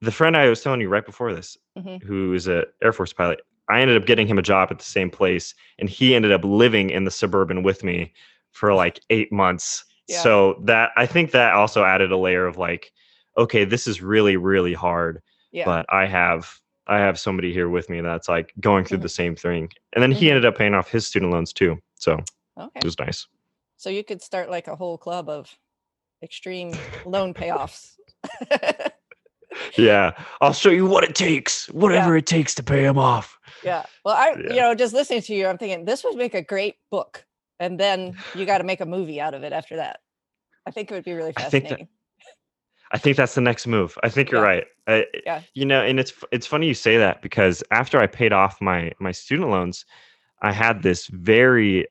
[0.00, 2.02] the friend I was telling you right before this, Mhm.
[2.02, 4.84] who is a Air Force pilot, I ended up getting him a job at the
[4.84, 8.12] same place, and he ended up living in the suburban with me
[8.50, 9.84] for like eight months.
[10.10, 10.22] Yeah.
[10.22, 12.92] So that I think that also added a layer of like,
[13.38, 15.64] okay, this is really really hard, Yeah.
[15.64, 19.02] but I have I have somebody here with me that's like going through Mhm.
[19.02, 20.30] the same thing, and then he Mhm.
[20.30, 21.78] ended up paying off his student loans too.
[21.94, 22.14] So
[22.58, 22.78] okay.
[22.80, 23.28] it was nice.
[23.76, 25.56] So you could start like a whole club of
[26.22, 26.72] extreme
[27.06, 27.96] loan payoffs.
[29.76, 33.36] Yeah, I'll show you what it takes, whatever it takes to pay him off.
[33.64, 33.84] yeah.
[34.04, 34.52] Well, I Yeah.
[34.54, 37.24] you know just listening to you, I'm thinking this would make a great book,
[37.60, 40.00] and then you got to make a movie out of it after that.
[40.66, 41.88] I think it would be really I think that- fascinating.
[42.92, 43.96] I think that's the next move.
[44.02, 44.48] I think you're Yeah.
[44.48, 44.66] right.
[44.88, 45.42] I, Yeah.
[45.54, 48.90] You know, and it's it's funny you say that because after I paid off my
[48.98, 49.84] my student loans,
[50.42, 51.86] I had this very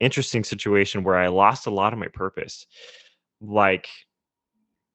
[0.00, 2.66] interesting situation where I lost a lot of my purpose.
[3.40, 3.86] Like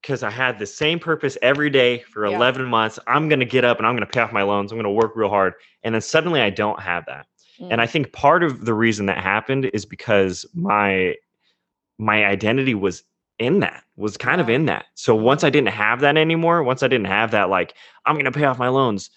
[0.02, 2.36] because I had the same purpose every day for Yeah.
[2.36, 3.00] 11 months.
[3.08, 4.72] I'm going to get up and I'm going to pay off my loans.
[4.72, 5.54] I'm going to work real hard.
[5.84, 7.26] And then suddenly I don't have that.
[7.60, 7.68] Mm.
[7.72, 11.16] And I think part of the reason that happened is because my
[11.98, 13.04] my identity was
[13.40, 14.86] in that was kind of in that.
[14.96, 17.74] So once I didn't have that anymore, once I didn't have that like
[18.06, 19.10] I'm going to pay off my loans,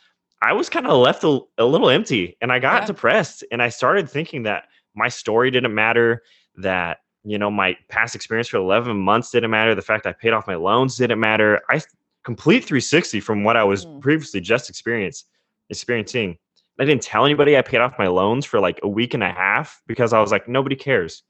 [0.43, 2.87] I was kind of left a, a little empty and I got Yeah.
[2.87, 6.23] depressed and I started thinking that my story didn't matter,
[6.57, 10.33] that you know my past experience for 11 months didn't matter, the fact I paid
[10.33, 11.61] off my loans didn't matter.
[11.71, 11.81] I
[12.25, 14.01] complete 360 from what I was Mm.
[14.01, 15.25] previously just experience
[15.71, 16.39] experiencing.
[16.79, 19.33] I didn't tell anybody I paid off my loans for like a week and a
[19.33, 21.23] half because I was like, nobody cares.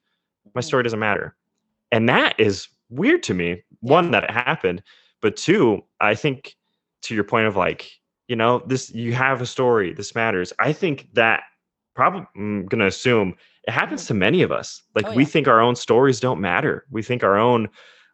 [0.54, 1.36] My story doesn't matter.
[1.90, 3.62] And that is weird to me.
[3.80, 4.82] One, that it happened,
[5.20, 6.56] but two, I think
[7.02, 7.90] to your point of like,
[8.26, 10.52] you know, this, you have a story, this matters.
[10.58, 11.44] I think that
[11.94, 13.34] probably, I'm going to assume
[13.66, 14.82] it happens to many of us.
[14.94, 16.84] Like, Oh, we think our own stories don't matter.
[16.90, 17.68] We think our own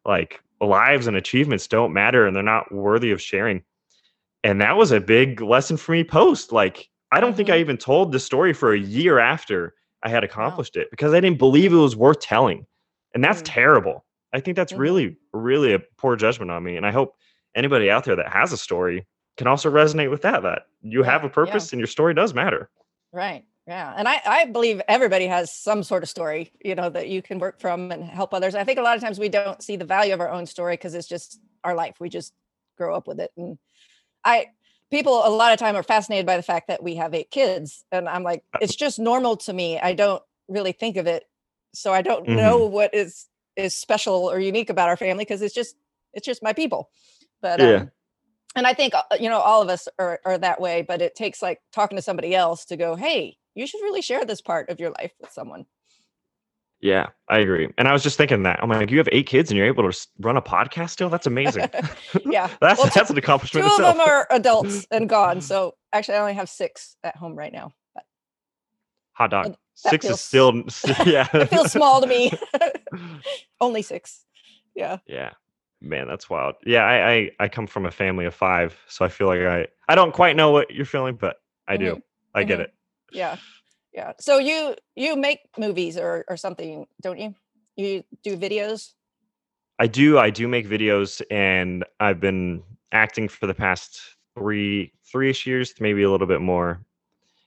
[0.04, 3.62] like lives and achievements don't matter and they're not worthy of sharing.
[4.44, 6.52] And that was a big lesson for me post.
[6.52, 7.60] Like, I don't think I Mhm.
[7.60, 11.38] even told the story for a year after I had accomplished it because I didn't
[11.38, 12.66] believe it was worth telling.
[13.14, 13.46] And that's Mm.
[13.46, 14.04] terrible.
[14.32, 14.78] I think that's Mhm.
[14.78, 16.76] really, really a poor judgment on me.
[16.76, 17.16] And I hope
[17.54, 21.10] anybody out there that has a story can also resonate with that, that you Yeah,
[21.10, 21.32] have a yeah.
[21.32, 22.68] purpose and your story does matter.
[23.12, 23.44] Right.
[23.66, 23.94] Yeah.
[23.96, 27.38] And I, I believe everybody has some sort of story, you know, that you can
[27.38, 28.54] work from and help others.
[28.54, 30.74] I think a lot of times we don't see the value of our own story
[30.74, 31.96] because it's just our life.
[32.00, 32.34] We just
[32.76, 33.30] grow up with it.
[33.36, 33.58] And
[34.24, 34.48] I,
[34.90, 37.84] people a lot of time are fascinated by the fact that we have eight kids.
[37.92, 39.78] And I'm like, Uh, it's just normal to me.
[39.78, 41.24] I don't really think of it.
[41.74, 42.36] So I don't Mhm.
[42.36, 45.76] know what is, is special or unique about our family because it's just,
[46.12, 46.90] it's just my people.
[47.40, 47.76] But, Yeah.
[47.76, 47.90] um,
[48.56, 51.14] and I think, uh, you know, all of us are, are that way, but it
[51.16, 54.68] takes like talking to somebody else to go, Hey, you should really share this part
[54.70, 55.66] of your life with someone.
[56.84, 57.70] Yeah, I agree.
[57.78, 59.90] And I was just thinking that I'm like, you have eight kids and you're able
[59.90, 61.08] to run a podcast still?
[61.08, 61.64] That's amazing.
[62.26, 62.50] Yeah.
[62.60, 65.40] that's Well, two- that's an Two accomplishment of them are adults and gone.
[65.40, 67.72] So actually I only have six at home right now.
[67.94, 68.04] But
[69.12, 69.56] Hot dog.
[69.74, 71.26] Six feels- is still yeah.
[71.32, 72.30] it feels small to me.
[73.62, 74.26] only six.
[74.74, 74.98] Yeah.
[75.06, 75.30] Yeah.
[75.80, 76.56] Man, that's wild.
[76.66, 79.66] Yeah, I, I I come from a family of five, so I feel like I
[79.88, 82.02] I don't quite know what you're feeling, but I do.
[82.34, 82.64] I get mhm.
[82.64, 82.74] it.
[83.10, 83.36] Yeah.
[83.94, 84.12] Yeah.
[84.20, 87.34] So you you make movies or or something, don't you?
[87.76, 88.92] You do videos?
[89.78, 90.18] I do.
[90.18, 94.00] I do make videos, and I've been acting for the past
[94.36, 96.80] three three ish years, maybe a little bit more.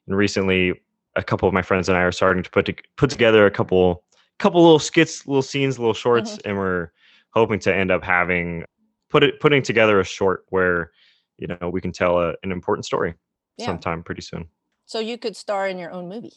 [0.08, 0.74] And recently,
[1.16, 3.52] a couple of my friends and I are starting to put to, put together a
[3.52, 4.04] couple
[4.40, 6.50] couple little skits, little scenes, little shorts, Mm-hmm.
[6.50, 6.92] and we're
[7.32, 8.64] hoping to end up having
[9.10, 10.92] put it putting together a short where
[11.38, 13.16] you know we can tell a, an important story
[13.58, 13.66] Yeah.
[13.68, 14.48] sometime pretty soon.
[14.88, 16.34] So you could star in your own movie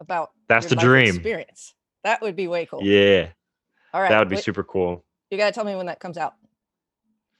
[0.00, 1.06] about That's the dream.
[1.06, 1.72] experience.
[2.02, 2.82] That would be way cool.
[2.82, 3.28] Yeah,
[3.94, 4.10] All right.
[4.10, 5.04] that would be wait, super cool.
[5.30, 6.34] You gotta tell me when that comes out.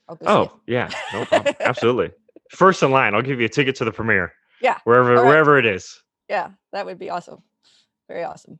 [0.07, 1.53] I'll Oh yeah, no problem.
[1.59, 2.11] Absolutely.
[2.49, 4.33] First in line, I'll give you a ticket to the premiere.
[4.61, 5.25] Yeah, wherever right.
[5.25, 6.01] wherever it is.
[6.29, 7.43] Yeah, that would be awesome.
[8.07, 8.57] Very awesome.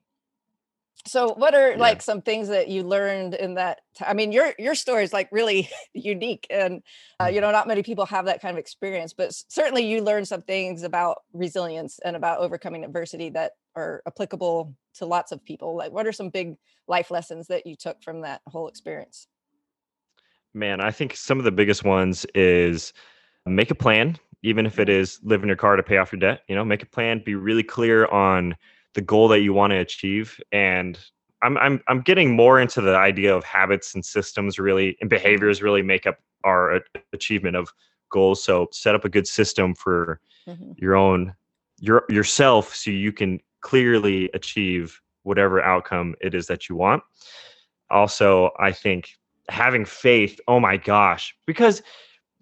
[1.08, 1.78] So, what are Yeah.
[1.78, 3.82] like some things that you learned in that?
[3.96, 6.82] ti- I mean, your your story is like really unique, and
[7.22, 9.14] uh, you know, not many people have that kind of experience.
[9.14, 14.76] But certainly, you learned some things about resilience and about overcoming adversity that are applicable
[14.96, 15.76] to lots of people.
[15.76, 16.56] Like, what are some big
[16.88, 19.28] life lessons that you took from that whole experience?
[20.54, 22.94] Man, I think some of the biggest ones is
[23.46, 25.24] make a plan, even if it is Mhm.
[25.24, 26.44] live in your car to pay off your debt.
[26.48, 28.56] You know, make a plan, be really clear on
[28.96, 30.40] the goal that you want to achieve.
[30.52, 30.98] And
[31.44, 35.62] I'm I'm I'm getting more into the idea of habits and systems really and behaviors
[35.62, 36.82] really make up our
[37.14, 37.72] achievement of
[38.10, 38.44] goals.
[38.44, 40.74] So set up a good system for Mhm.
[40.78, 41.34] your own
[41.80, 47.02] your yourself so you can clearly achieve whatever outcome it is that you want
[47.90, 49.10] also i think
[49.50, 51.82] having faith oh my gosh because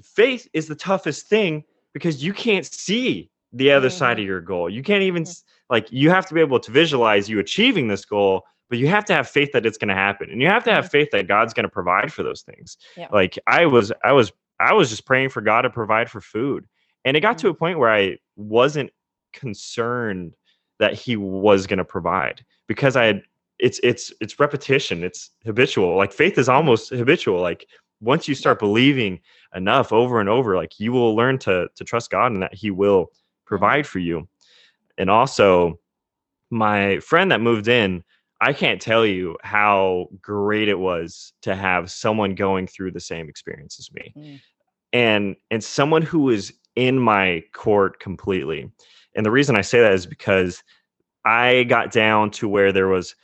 [0.04, 1.64] faith is the toughest thing
[1.94, 5.92] because you can't see the other side of your goal you can't even s- like
[5.92, 9.14] you have to be able to visualize you achieving this goal but you have to
[9.14, 11.54] have faith that it's going to happen and you have to have faith that god's
[11.54, 12.78] going to provide for those things.
[12.96, 13.08] Yeah.
[13.12, 16.66] like i was i was i was just praying for god to provide for food
[17.04, 17.52] and it got to mm.
[17.52, 18.92] a point where i wasn't
[19.34, 20.34] concerned
[20.80, 23.24] that he was going to provide because i had
[23.60, 26.54] it's it's it's repetition it's habitual like faith is mm.
[26.54, 27.68] almost habitual like
[28.00, 29.20] once you start believing
[29.56, 32.70] enough over and over like you will learn to to trust god and that he
[32.70, 33.46] will mm-hmm.
[33.46, 34.28] provide for you
[34.98, 35.80] and also
[36.50, 38.04] my friend that moved in
[38.42, 43.30] i can't tell you how great it was to have someone going through the same
[43.30, 44.14] experience as me.
[44.18, 44.42] Mm.
[44.94, 48.68] and and someone who was in my court completely.
[49.16, 50.64] And the reason i say that is because
[51.26, 53.16] i got down to where there was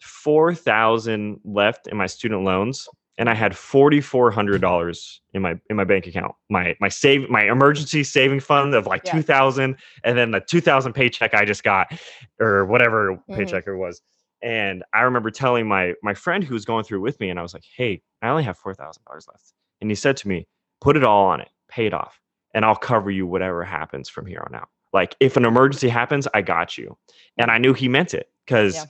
[0.00, 6.06] 4000 left in my student loans and i had $4400 in my in my bank
[6.06, 9.12] account my my save my emergency saving fund of like Yeah.
[9.12, 11.92] 2000 and then the 2000 paycheck i just got
[12.40, 13.36] or whatever Mhm.
[13.36, 14.02] paycheck it was
[14.42, 17.42] and i remember telling my my friend who was going through with me and i
[17.42, 20.46] was like hey i only have $4000 left and he said to me
[20.80, 22.20] put it all on it pay it off
[22.52, 26.26] and i'll cover you whatever happens from here on out like if an emergency happens
[26.34, 26.96] i got you
[27.38, 28.84] and i knew he meant it because Yeah.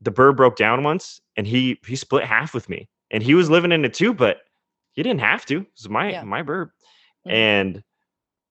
[0.00, 3.48] the burb broke down once and he he split half with me and he was
[3.48, 4.38] living in it too but
[4.92, 5.60] he didn't have to.
[5.62, 6.24] It was my Yeah.
[6.24, 6.70] my burb
[7.26, 7.32] Mhm.
[7.32, 7.82] and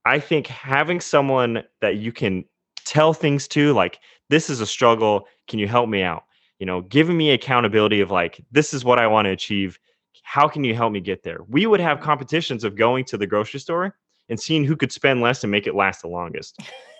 [0.05, 2.43] i think having someone that you can
[2.85, 3.99] tell things to like
[4.29, 5.27] this is a struggle.
[5.47, 6.23] Can you help me out?
[6.59, 9.77] You know giving me accountability of like this is what i want to achieve.
[10.23, 11.39] How can you help me get there?
[11.49, 13.97] We would have competitions of going to the grocery store
[14.29, 16.59] and seeing who could spend less and make it last the longest.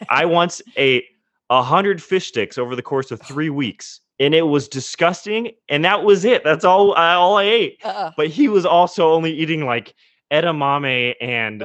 [0.10, 1.06] I once ate
[1.50, 5.84] a hundred fish sticks over the course of three weeks and it was disgusting and
[5.86, 8.12] that was it that's all I, all i ate Uh-uh.
[8.16, 9.94] but he was also only eating like
[10.32, 11.64] edamame and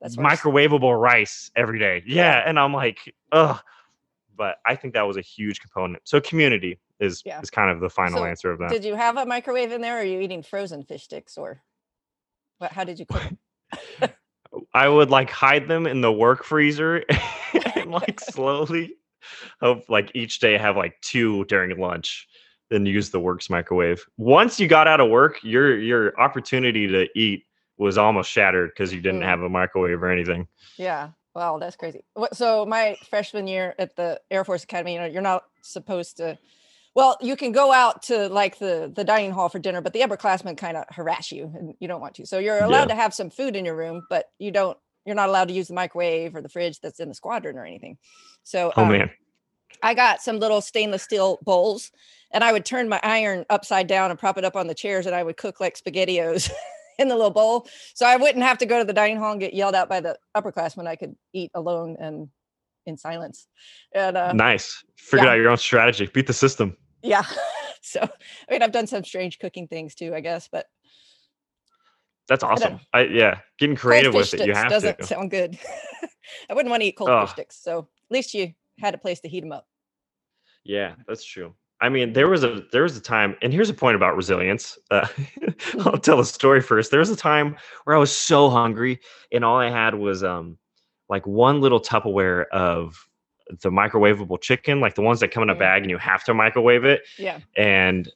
[0.00, 2.04] that's microwavable rice every day.
[2.06, 3.58] Yeah, and I'm like, ugh.
[4.36, 6.02] But I think that was a huge component.
[6.06, 7.40] So community is Yeah.
[7.40, 8.70] is kind of the final So, answer of that.
[8.70, 9.96] Did you have a microwave in there?
[9.96, 11.62] Or are you eating frozen fish sticks, or
[12.58, 12.70] what?
[12.70, 13.32] How did you cook?
[14.72, 17.04] I would like hide them in the work freezer
[17.74, 18.94] and like slowly
[19.60, 22.26] hope like each day have like two during lunch,
[22.70, 24.04] then use the works microwave.
[24.16, 27.44] Once you got out of work, your your opportunity to eat
[27.76, 29.26] was almost shattered because you didn't Mm.
[29.26, 30.48] have a microwave or anything.
[30.76, 31.10] Yeah.
[31.34, 32.04] Wow, that's crazy.
[32.32, 36.36] So my freshman year at the Air Force Academy, you know, you're not supposed to.
[36.96, 40.00] Well, you can go out to like the the dining hall for dinner, but the
[40.00, 42.26] upperclassmen kind of harass you, and you don't want to.
[42.26, 42.94] So you're allowed Yeah.
[42.94, 44.76] to have some food in your room, but you don't.
[45.08, 47.64] You're not allowed to use the microwave or the fridge that's in the squadron or
[47.64, 47.98] anything.
[48.44, 49.10] So Oh um, man.
[49.82, 51.90] I got some little stainless steel bowls,
[52.30, 55.06] and I would turn my iron upside down and prop it up on the chairs,
[55.06, 56.50] and I would cook like spaghettios
[56.98, 59.40] in the little bowl, so I wouldn't have to go to the dining hall and
[59.40, 60.86] get yelled at by the upperclassmen.
[60.86, 62.28] I could eat alone and
[62.86, 63.46] in silence.
[63.94, 64.82] And uh, nice.
[64.96, 65.32] Figure yeah.
[65.32, 66.08] out your own strategy.
[66.12, 66.76] Beat the system.
[67.02, 67.24] yeah,
[67.82, 70.66] so I mean, I've done some strange cooking things too, I guess, but
[72.28, 72.74] That's awesome.
[72.74, 72.80] know.
[72.92, 74.46] I, yeah, getting creative with it.
[74.46, 75.06] You have doesn't to.
[75.06, 75.58] sound good.
[76.50, 77.26] I wouldn't want to eat cold Ugh.
[77.26, 79.66] fish sticks, so at least you had a place to heat them up.
[80.64, 81.54] Yeah, that's true.
[81.80, 84.78] I mean, there was a there was a time, and here's a point about resilience.
[84.90, 85.06] Uh,
[85.86, 86.90] I'll tell a story first.
[86.90, 89.00] There was a time where I was so hungry,
[89.32, 90.58] and all I had was um
[91.08, 93.08] like one little Tupperware of
[93.62, 95.58] the microwavable chicken, like the ones that come in a Mm.
[95.60, 97.02] bag and you have to microwave it.
[97.16, 97.38] Yeah.
[97.56, 98.10] And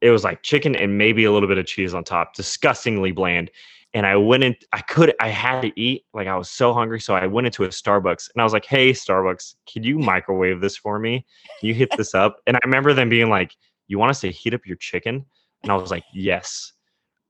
[0.00, 3.50] it was like chicken and maybe a little bit of cheese on top, disgustingly bland.
[3.94, 6.04] And I went in, I could, I had to eat.
[6.12, 7.00] Like I was so hungry.
[7.00, 10.60] So I went into a Starbucks and I was like, hey, Starbucks, can you microwave
[10.60, 11.24] this for me?
[11.60, 12.40] Can you hit this up?
[12.46, 13.54] And I remember them being like,
[13.88, 15.24] you want us to heat up your chicken?
[15.62, 16.72] And I was like, yes.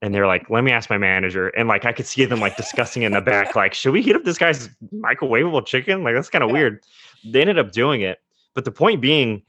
[0.02, 1.48] And they're like, let me ask my manager.
[1.48, 4.16] And like, I could see them like discussing in the back, like, should we heat
[4.16, 6.02] up this guy's microwavable chicken?
[6.02, 6.82] Like, that's kind of weird.
[7.24, 8.18] They ended up doing it.
[8.54, 9.42] But the point being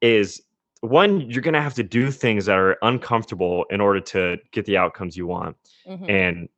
[0.00, 0.40] is
[0.80, 4.64] one, you're going to have to do things that are uncomfortable in order to get
[4.64, 5.56] the outcomes you want.
[5.86, 6.10] Mhm.
[6.10, 6.48] And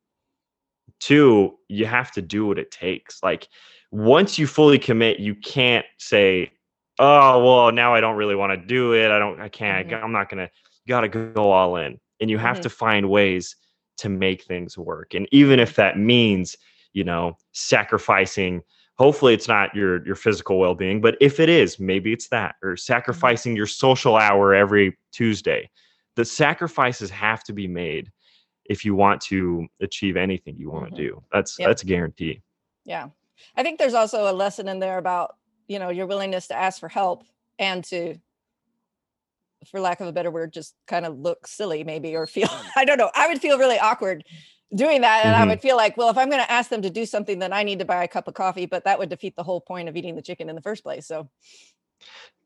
[0.99, 3.21] two, you have to do what it takes.
[3.21, 3.47] Like,
[3.91, 6.51] once you fully commit, you can't say,
[6.99, 9.11] oh, well, now I don't really want to do it.
[9.11, 10.03] I don't, I can't, Mhm.
[10.03, 10.51] I'm not going to,
[10.85, 11.99] you got to go all in.
[12.19, 12.63] And you have Mhm.
[12.63, 13.55] to find ways
[13.97, 15.13] to make things work.
[15.13, 16.55] And even if that means,
[16.93, 18.61] you know, sacrificing,
[18.97, 22.77] hopefully it's not your your physical well-being, but if it is, maybe it's that or
[22.77, 25.69] sacrificing your social hour every Tuesday.
[26.15, 28.11] The sacrifices have to be made
[28.65, 30.95] if you want to achieve anything you want Mhm.
[30.95, 31.23] to do.
[31.31, 31.67] That's Yep.
[31.67, 32.41] that's a guarantee.
[32.85, 33.09] Yeah.
[33.57, 35.35] I think there's also a lesson in there about,
[35.67, 37.23] you know, your willingness to ask for help
[37.59, 38.15] and to,
[39.69, 42.85] for lack of a better word, just kind of look silly maybe or feel, I
[42.85, 43.11] don't know.
[43.15, 44.23] I would feel really awkward
[44.75, 45.25] doing that.
[45.25, 45.49] And I Mhm.
[45.49, 47.63] would feel like, well, if I'm going to ask them to do something, then I
[47.63, 49.95] need to buy a cup of coffee, but that would defeat the whole point of
[49.97, 51.07] eating the chicken in the first place.
[51.07, 51.29] So,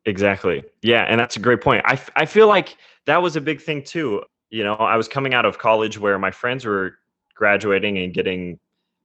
[0.06, 0.64] Exactly.
[0.82, 1.84] Yeah, and that's a great point.
[1.86, 4.24] I, f- I feel like that was a big thing too.
[4.50, 6.98] You know, I was coming out of college where my friends were
[7.36, 8.60] graduating and getting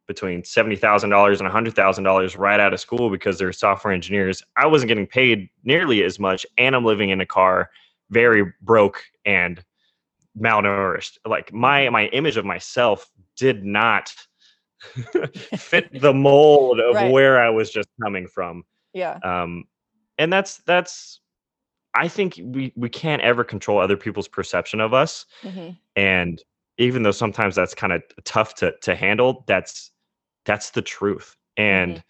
[0.07, 3.93] between seventy thousand dollars and hundred thousand dollars right out of school because they're software
[3.93, 4.43] engineers.
[4.57, 7.71] I wasn't getting paid nearly as much, and I'm living in a car,
[8.11, 9.63] very broke and
[10.39, 11.19] malnourished.
[11.25, 14.13] Like my my image of myself did not
[15.57, 17.13] fit the mold of Right.
[17.13, 19.19] where I was just coming from yeah.
[19.23, 19.65] um
[20.19, 21.21] and that's that's
[21.95, 25.79] i think we we can't ever control other people's perception of us Mhm.
[25.97, 26.43] and
[26.79, 29.93] even though sometimes that's kind of tough to to handle that's
[30.45, 32.03] that's the truth and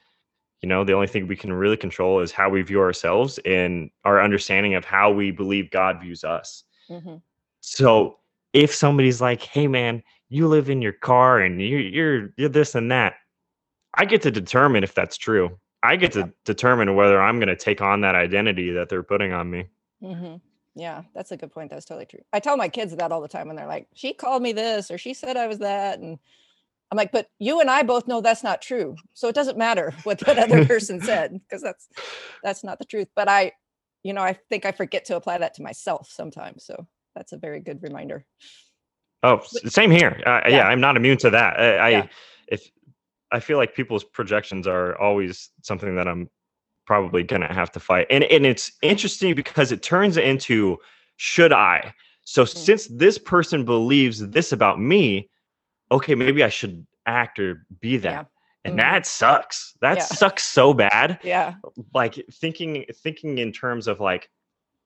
[0.62, 3.90] you know the only thing we can really control is how we view ourselves and
[4.04, 7.22] our understanding of how we believe god views us Mhm.
[7.62, 8.18] So
[8.54, 12.74] if somebody's like hey man you live in your car and you, you're you're this
[12.76, 13.14] and that
[13.94, 17.56] i get to determine if that's true i get to determine whether i'm going to
[17.56, 19.66] take on that identity that they're putting on me
[20.02, 20.36] hmm
[20.74, 21.70] Yeah, that's a good point.
[21.70, 22.22] That's totally true.
[22.32, 24.90] I tell my kids that all the time when they're like, she called me this
[24.90, 26.00] or she said I was that.
[26.00, 26.18] And
[26.90, 28.96] I'm like, but you and I both know that's not true.
[29.14, 31.88] So it doesn't matter what that other person said because that's
[32.42, 33.08] that's not the truth.
[33.16, 33.52] But I,
[34.02, 36.64] you know, I think I forget to apply that to myself sometimes.
[36.64, 38.24] So that's a very good reminder.
[39.22, 40.56] oh same here uh, yeah.
[40.56, 40.62] Yeah.
[40.68, 42.06] i'm not immune to that i, I Yeah.
[42.48, 42.70] if
[43.30, 46.28] i feel like people's projections are always something that i'm
[46.86, 50.76] probably gonna have to fight and and it's interesting because it turns into
[51.16, 51.94] should i
[52.24, 52.48] so Mm.
[52.56, 55.28] since this person believes this about me
[55.90, 58.24] okay maybe i should act or be that Yeah.
[58.64, 58.78] and Mhm.
[58.78, 61.54] that sucks that sucks so bad Yeah.
[61.94, 64.28] like thinking thinking in terms of like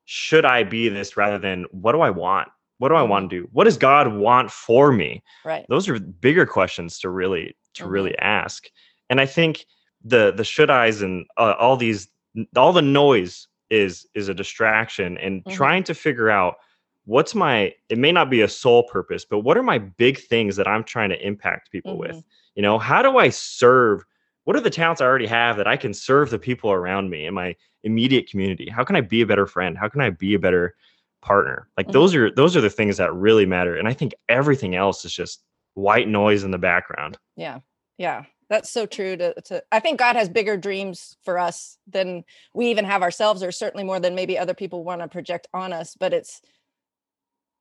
[0.06, 3.40] should i be this rather than what do i want what do i want to
[3.42, 5.66] do what does god want for me Right.
[5.68, 7.90] those are bigger questions to really to Mhm.
[7.90, 8.68] really ask
[9.10, 9.66] and i think
[10.04, 12.08] the the should i's and uh, all these
[12.56, 15.52] all the noise is is a distraction and Mhm.
[15.54, 16.54] trying to figure out
[17.04, 20.54] what's my it may not be a sole purpose but what are my big things
[20.56, 22.24] that i'm trying to impact people with Mhm.
[22.54, 24.04] you know how do i serve
[24.46, 27.26] what are the talents i already have that i can serve the people around me
[27.26, 27.54] in my
[27.84, 30.74] immediate community how can i be a better friend how can i be a better
[31.22, 31.92] partner like Mhm.
[31.92, 35.12] those are those are the things that really matter and i think everything else is
[35.12, 35.42] just
[35.74, 37.58] white noise in the background Yeah.
[37.98, 38.24] Yeah.
[38.48, 42.22] That's so true to, to I think God has bigger dreams for us than
[42.54, 45.72] we even have ourselves, or certainly more than maybe other people want to project on
[45.72, 46.40] us, but it's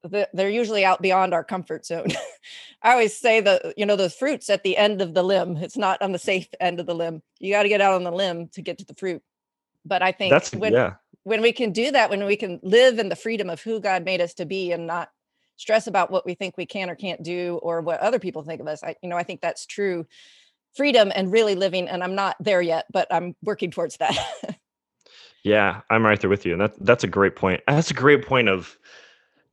[0.04, 2.10] the, they're usually out beyond our comfort zone.
[2.82, 5.58] I always say the you know the fruits at the end of the limb.
[5.58, 7.22] It's not on the safe end of the limb.
[7.40, 9.22] You got to get out on the limb to get to the fruit.
[9.86, 13.00] But I think that's when yeah when we can do that, when we can live
[13.00, 15.10] in the freedom of who God made us to be and not
[15.58, 18.62] stress about what we think we can or can't do or what other people think
[18.62, 18.84] of us.
[18.84, 20.06] I, you know, I think that's true
[20.76, 21.88] freedom and really living.
[21.88, 24.16] And I'm not there yet, but I'm working towards that.
[25.46, 26.54] Yeah, I'm right there with you.
[26.54, 27.62] And that that's a great point.
[27.68, 28.80] That's a great point of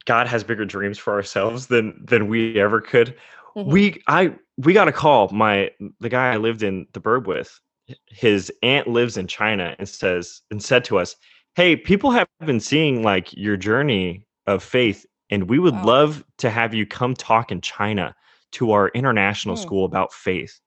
[0.05, 3.15] God has bigger dreams for ourselves than than we ever could.
[3.57, 3.67] Mhm.
[3.67, 5.29] We I we got a call.
[5.31, 7.61] My the guy I lived in the burb with,
[8.07, 11.17] his aunt lives in China and says and said to us,
[11.55, 15.85] Hey, people have been seeing like your journey of faith, and we would Wow.
[15.85, 18.15] love to have you come talk in China
[18.53, 19.63] to our international Hmm.
[19.63, 20.59] school about faith.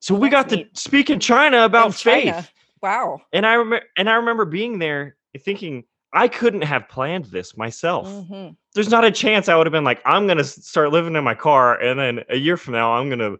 [0.00, 2.32] So Well, we got that's to speak in China about In China.
[2.34, 2.52] faith.
[2.82, 3.22] Wow.
[3.32, 8.06] And I remember and I remember being there thinking I couldn't have planned this myself.
[8.06, 8.56] Mhm.
[8.74, 11.34] There's not a chance I would have been like, I'm gonna start living in my
[11.34, 13.36] car, and then a year from now, I'm gonna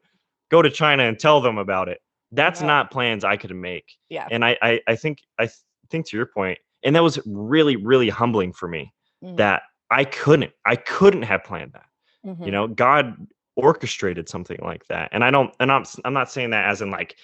[0.50, 2.00] go to China and tell them about it.
[2.30, 2.68] That's No.
[2.68, 3.92] not plans I could make.
[4.08, 4.26] Yeah.
[4.30, 5.56] And I, I, I think, I th-
[5.90, 8.92] think to your point, and that was really, really humbling for me
[9.22, 9.36] Mhm.
[9.36, 11.86] that I couldn't, I couldn't have planned that.
[12.26, 12.46] Mhm.
[12.46, 13.16] You know, God
[13.56, 16.90] orchestrated something like that, and I don't, and I'm, I'm not saying that as in
[16.90, 17.16] like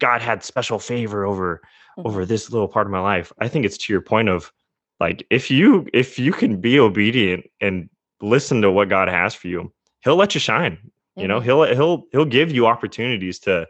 [0.00, 1.62] God had special favor over
[2.04, 3.32] over this little part of my life.
[3.40, 4.52] I think it's to your point of
[5.00, 7.88] like if you if you can be obedient and
[8.20, 9.72] listen to what God has for you,
[10.02, 10.78] he'll let you shine.
[11.16, 11.44] You know, Mhm.
[11.44, 13.66] he'll he'll he'll give you opportunities to,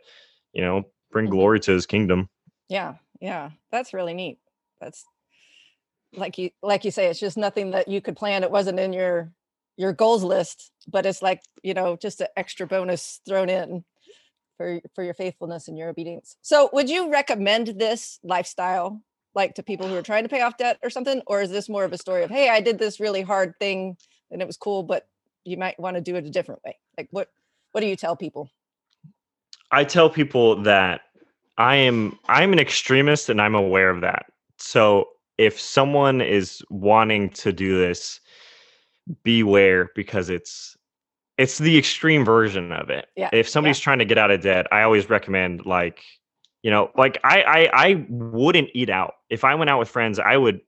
[0.52, 1.30] you know, bring Mhm.
[1.30, 2.28] glory to his kingdom.
[2.68, 4.38] Yeah, yeah, that's really neat.
[4.80, 5.04] That's
[6.12, 8.42] like you like you say, it's just nothing that you could plan.
[8.42, 9.32] It wasn't in your
[9.76, 13.84] your goals list, but it's like you know just an extra bonus thrown in
[14.56, 16.36] for for your faithfulness and your obedience.
[16.42, 19.02] So, would you recommend this lifestyle
[19.36, 21.68] like to people who are trying to pay off debt or something, or is this
[21.68, 23.96] more of a story of hey, I did this really hard thing
[24.32, 25.06] and it was cool, but
[25.44, 26.76] you might want to do it a different way?
[26.98, 27.30] Like what
[27.70, 28.50] what do you tell people?
[29.70, 31.02] I tell people that
[31.58, 34.26] I am I'm an extremist and I'm aware of that.
[34.58, 35.08] So
[35.38, 38.20] if someone is wanting to do this,
[39.22, 40.76] beware because it's
[41.38, 43.08] it's the extreme version of it.
[43.14, 46.02] Yeah, If somebody's trying to get out of debt, I always recommend like
[46.62, 49.14] you know, like I, I I wouldn't eat out.
[49.30, 50.60] If I went out with friends, I would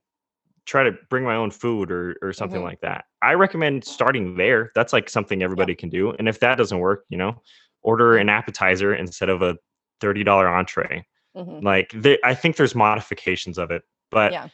[0.65, 2.65] try to bring my own food or or something Mhm.
[2.65, 3.05] like that.
[3.21, 4.71] I recommend starting there.
[4.75, 6.11] That's like something everybody can do.
[6.11, 7.41] And if that doesn't work, you know,
[7.81, 9.57] order an appetizer instead of a
[9.99, 11.05] thirty dollar entree.
[11.35, 11.63] Mhm.
[11.63, 13.81] Like I think there's modifications of it,
[14.11, 14.47] but Yeah.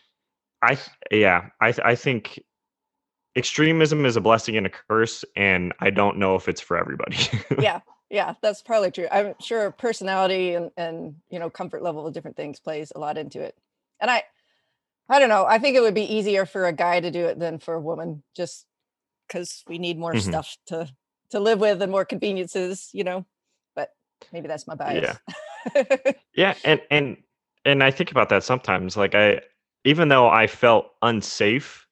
[0.61, 0.77] I
[1.11, 2.39] yeah, I th- I think
[3.35, 7.17] extremism is a blessing and a curse, and I don't know if it's for everybody.
[7.59, 12.13] yeah yeah that's probably true i'm sure personality and and you know comfort level of
[12.13, 13.55] different things plays a lot into it
[13.99, 14.23] and i
[15.09, 17.39] i don't know i think it would be easier for a guy to do it
[17.39, 18.65] than for a woman just
[19.27, 20.21] because we need more Mhm.
[20.21, 20.87] stuff to
[21.29, 23.25] to live with and more conveniences you know
[23.75, 23.89] but
[24.31, 25.17] maybe that's my bias
[25.73, 25.95] yeah
[26.35, 27.17] Yeah, and and
[27.63, 28.97] and I think about that sometimes.
[28.97, 29.41] Like I,
[29.83, 31.87] even though I felt unsafe,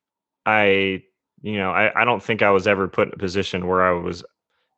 [0.46, 1.04] I,
[1.42, 3.92] you know, I I don't think I was ever put in a position where I
[3.92, 4.24] was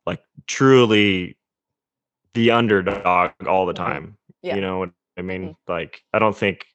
[0.06, 1.36] like truly
[2.34, 3.76] the underdog all the Mhm.
[3.76, 4.18] time.
[4.42, 4.54] Yeah.
[4.54, 5.56] You know what I mean?
[5.66, 6.66] Like I don't think.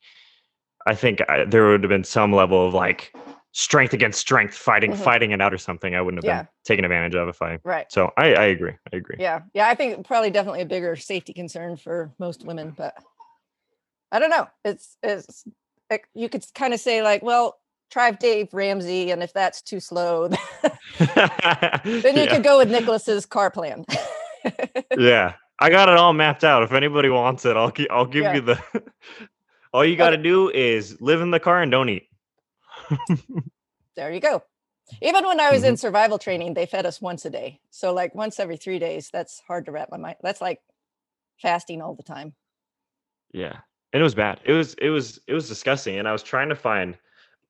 [0.88, 3.14] I think I, there would have been some level of like
[3.52, 4.98] strength against strength, fighting Mhm.
[4.98, 5.94] fighting it out or something.
[5.94, 6.42] I wouldn't have Yeah.
[6.42, 7.60] been taken advantage of if I.
[7.64, 8.74] right So I I agree.
[8.92, 9.18] I agree.
[9.20, 12.96] yeah yeah i think probably definitely a bigger safety concern for most women but
[14.12, 15.44] i don't know it's it's
[15.92, 17.60] it, you could kind of say like well
[17.92, 20.28] try dave ramsey and if that's too slow
[22.04, 22.28] then you yeah.
[22.28, 23.86] could go with nicholas's car plan
[24.98, 26.64] yeah, I got it all mapped out.
[26.64, 28.36] If anybody wants it, I'll I'll give Yeah.
[28.36, 28.84] you the.
[29.74, 32.08] all you got to do is live in the car and don't eat.
[33.96, 34.44] there you go
[35.02, 35.70] even when i was Mm-hmm.
[35.70, 39.10] in survival training they fed us once a day so like once every three days
[39.12, 40.60] that's hard to wrap my mind that's like
[41.42, 42.34] fasting all the time
[43.34, 43.58] Yeah,
[43.94, 44.40] and it was bad.
[44.46, 46.98] It was it was it was disgusting, and I was trying to find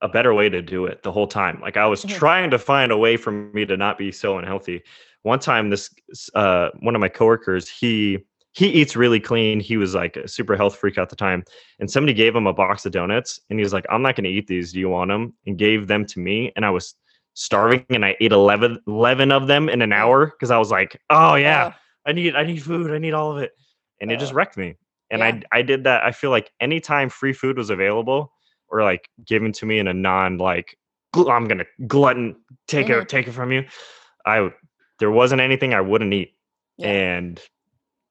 [0.02, 1.60] a better way to do it the whole time.
[1.62, 2.10] Like I was Mhm.
[2.18, 4.82] trying to find a way for me to not be so unhealthy.
[5.24, 5.90] One time, this
[6.36, 8.20] uh, one of my coworkers, he
[8.54, 9.60] he eats really clean.
[9.62, 11.44] He was like a super health freak at the time,
[11.80, 14.26] and somebody gave him a box of donuts, and he was like, "I'm not going
[14.26, 14.74] to eat these.
[14.74, 16.96] Do you want them?" And gave them to me, and I was
[17.34, 21.00] starving, and I ate 11, 11 of them in an hour because I was like,
[21.10, 21.72] "Oh yeah, Uh,
[22.08, 22.92] I need I need food.
[22.92, 23.52] I need all of it.
[24.02, 24.76] And it just Uh, wrecked me.
[25.12, 25.40] And yeah.
[25.54, 26.04] I I did that.
[26.04, 28.34] I feel like anytime free food was available
[28.72, 30.78] or like given to me in a non like
[31.16, 32.36] "Gl- I'm gonna glutton
[32.68, 33.02] take Mm-hmm.
[33.02, 33.66] it take it from you.
[34.26, 34.50] I
[35.00, 36.34] there wasn't anything I wouldn't eat.
[36.78, 36.88] yeah.
[36.90, 37.40] And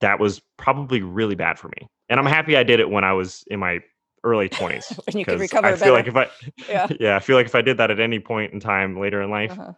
[0.01, 1.89] that was probably really bad for me.
[2.09, 3.81] And I'm happy I did it when I was in my
[4.25, 4.99] early 20s.
[5.07, 6.29] When you could recover I feel like if I
[6.69, 9.23] yeah yeah, I feel like if I did that at any point in time later
[9.23, 9.73] in life, uh-huh.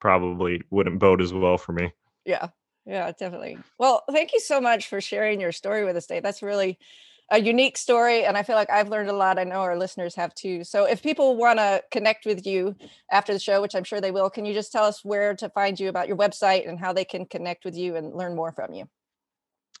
[0.00, 1.92] probably wouldn't bode as well for me.
[2.24, 2.48] Yeah,
[2.84, 3.58] yeah, definitely.
[3.78, 6.20] Well, thank you so much for sharing your story with us today.
[6.20, 6.78] That's really
[7.30, 9.38] a unique story, and I feel like I've learned a lot.
[9.38, 10.62] I know our listeners have too.
[10.64, 12.76] So, if people want to connect with you
[13.10, 15.48] after the show, which I'm sure they will, can you just tell us where to
[15.50, 18.52] find you about your website and how they can connect with you and learn more
[18.52, 18.88] from you?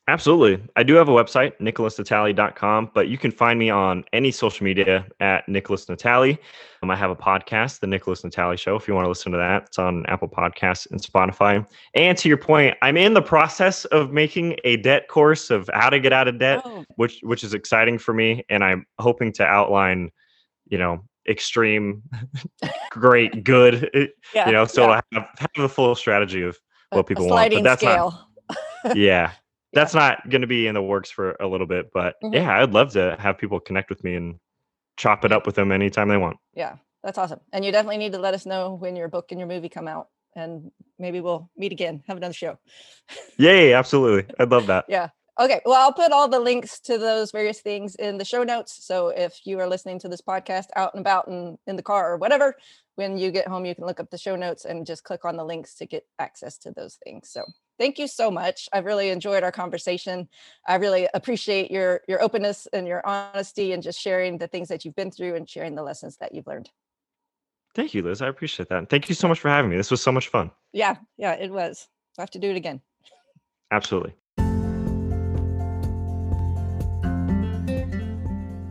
[0.08, 0.64] Absolutely.
[0.76, 5.04] I do have a website, nicholasnatali.com, but you can find me on any social media
[5.18, 6.38] at Nicholas Natali.
[6.80, 9.38] Um, I have a podcast, The Nicholas Natali Show, if you want to listen to
[9.38, 9.64] that.
[9.64, 11.66] It's on Apple Podcasts and Spotify.
[11.94, 15.90] And to your point, I'm in the process of making a debt course of how
[15.90, 18.44] to get out of debt, Oh, which which is exciting for me.
[18.48, 20.12] And I'm hoping to outline,
[20.68, 22.04] you know, extreme,
[22.90, 26.56] great, good, eh, yeah, you know, so yeah, I have, have a full strategy of
[26.90, 27.30] what people want.
[27.30, 28.94] But sliding that's not scale.
[28.94, 29.32] yeah
[29.76, 32.34] that's not going to be in the works for a little bit, but Mhm.
[32.34, 34.40] yeah, I'd love to have people connect with me and
[34.96, 36.38] chop it up with them anytime they want.
[36.54, 37.40] Yeah, that's awesome.
[37.52, 39.86] And you definitely need to let us know when your book and your movie come
[39.86, 42.58] out, and maybe we'll meet again, have another show.
[43.38, 44.34] Yay, absolutely.
[44.38, 44.86] I'd love that.
[44.88, 45.10] Yeah.
[45.38, 45.60] Okay.
[45.66, 48.86] Well, I'll put all the links to those various things in the show notes.
[48.86, 52.10] So if you are listening to this podcast out and about and in the car
[52.12, 52.56] or whatever,
[52.94, 55.36] when you get home, you can look up the show notes and just click on
[55.36, 57.28] the links to get access to those things.
[57.30, 57.44] So
[57.78, 58.68] thank you so much.
[58.72, 60.28] I've really enjoyed our conversation.
[60.66, 64.84] I really appreciate your your openness and your honesty and just sharing the things that
[64.84, 66.70] you've been through and sharing the lessons that you've learned.
[67.74, 68.22] Thank you, Liz.
[68.22, 68.78] I appreciate that.
[68.78, 69.76] And thank you so much for having me.
[69.76, 70.50] This was so much fun.
[70.72, 71.88] Yeah, yeah, it was.
[72.18, 72.80] I have to do it again.
[73.70, 74.14] Absolutely.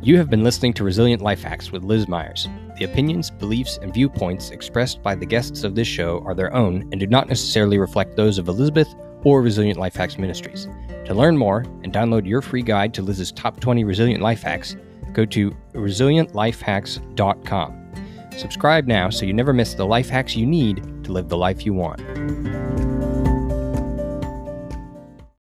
[0.02, 2.48] You have been listening to Resilient Life Hacks with Liz Myers.
[2.78, 6.82] The opinions, beliefs, and viewpoints expressed by the guests of this show are their own
[6.92, 10.68] and do not necessarily reflect those of Elizabeth or Resilient Life Hacks Ministries.
[11.06, 14.76] To learn more and download your free guide to Liz's top 20 resilient life hacks,
[15.14, 17.82] go to resilientlifehacks.com.
[18.38, 21.66] Subscribe now so you never miss the life hacks you need to live the life
[21.66, 22.02] you want.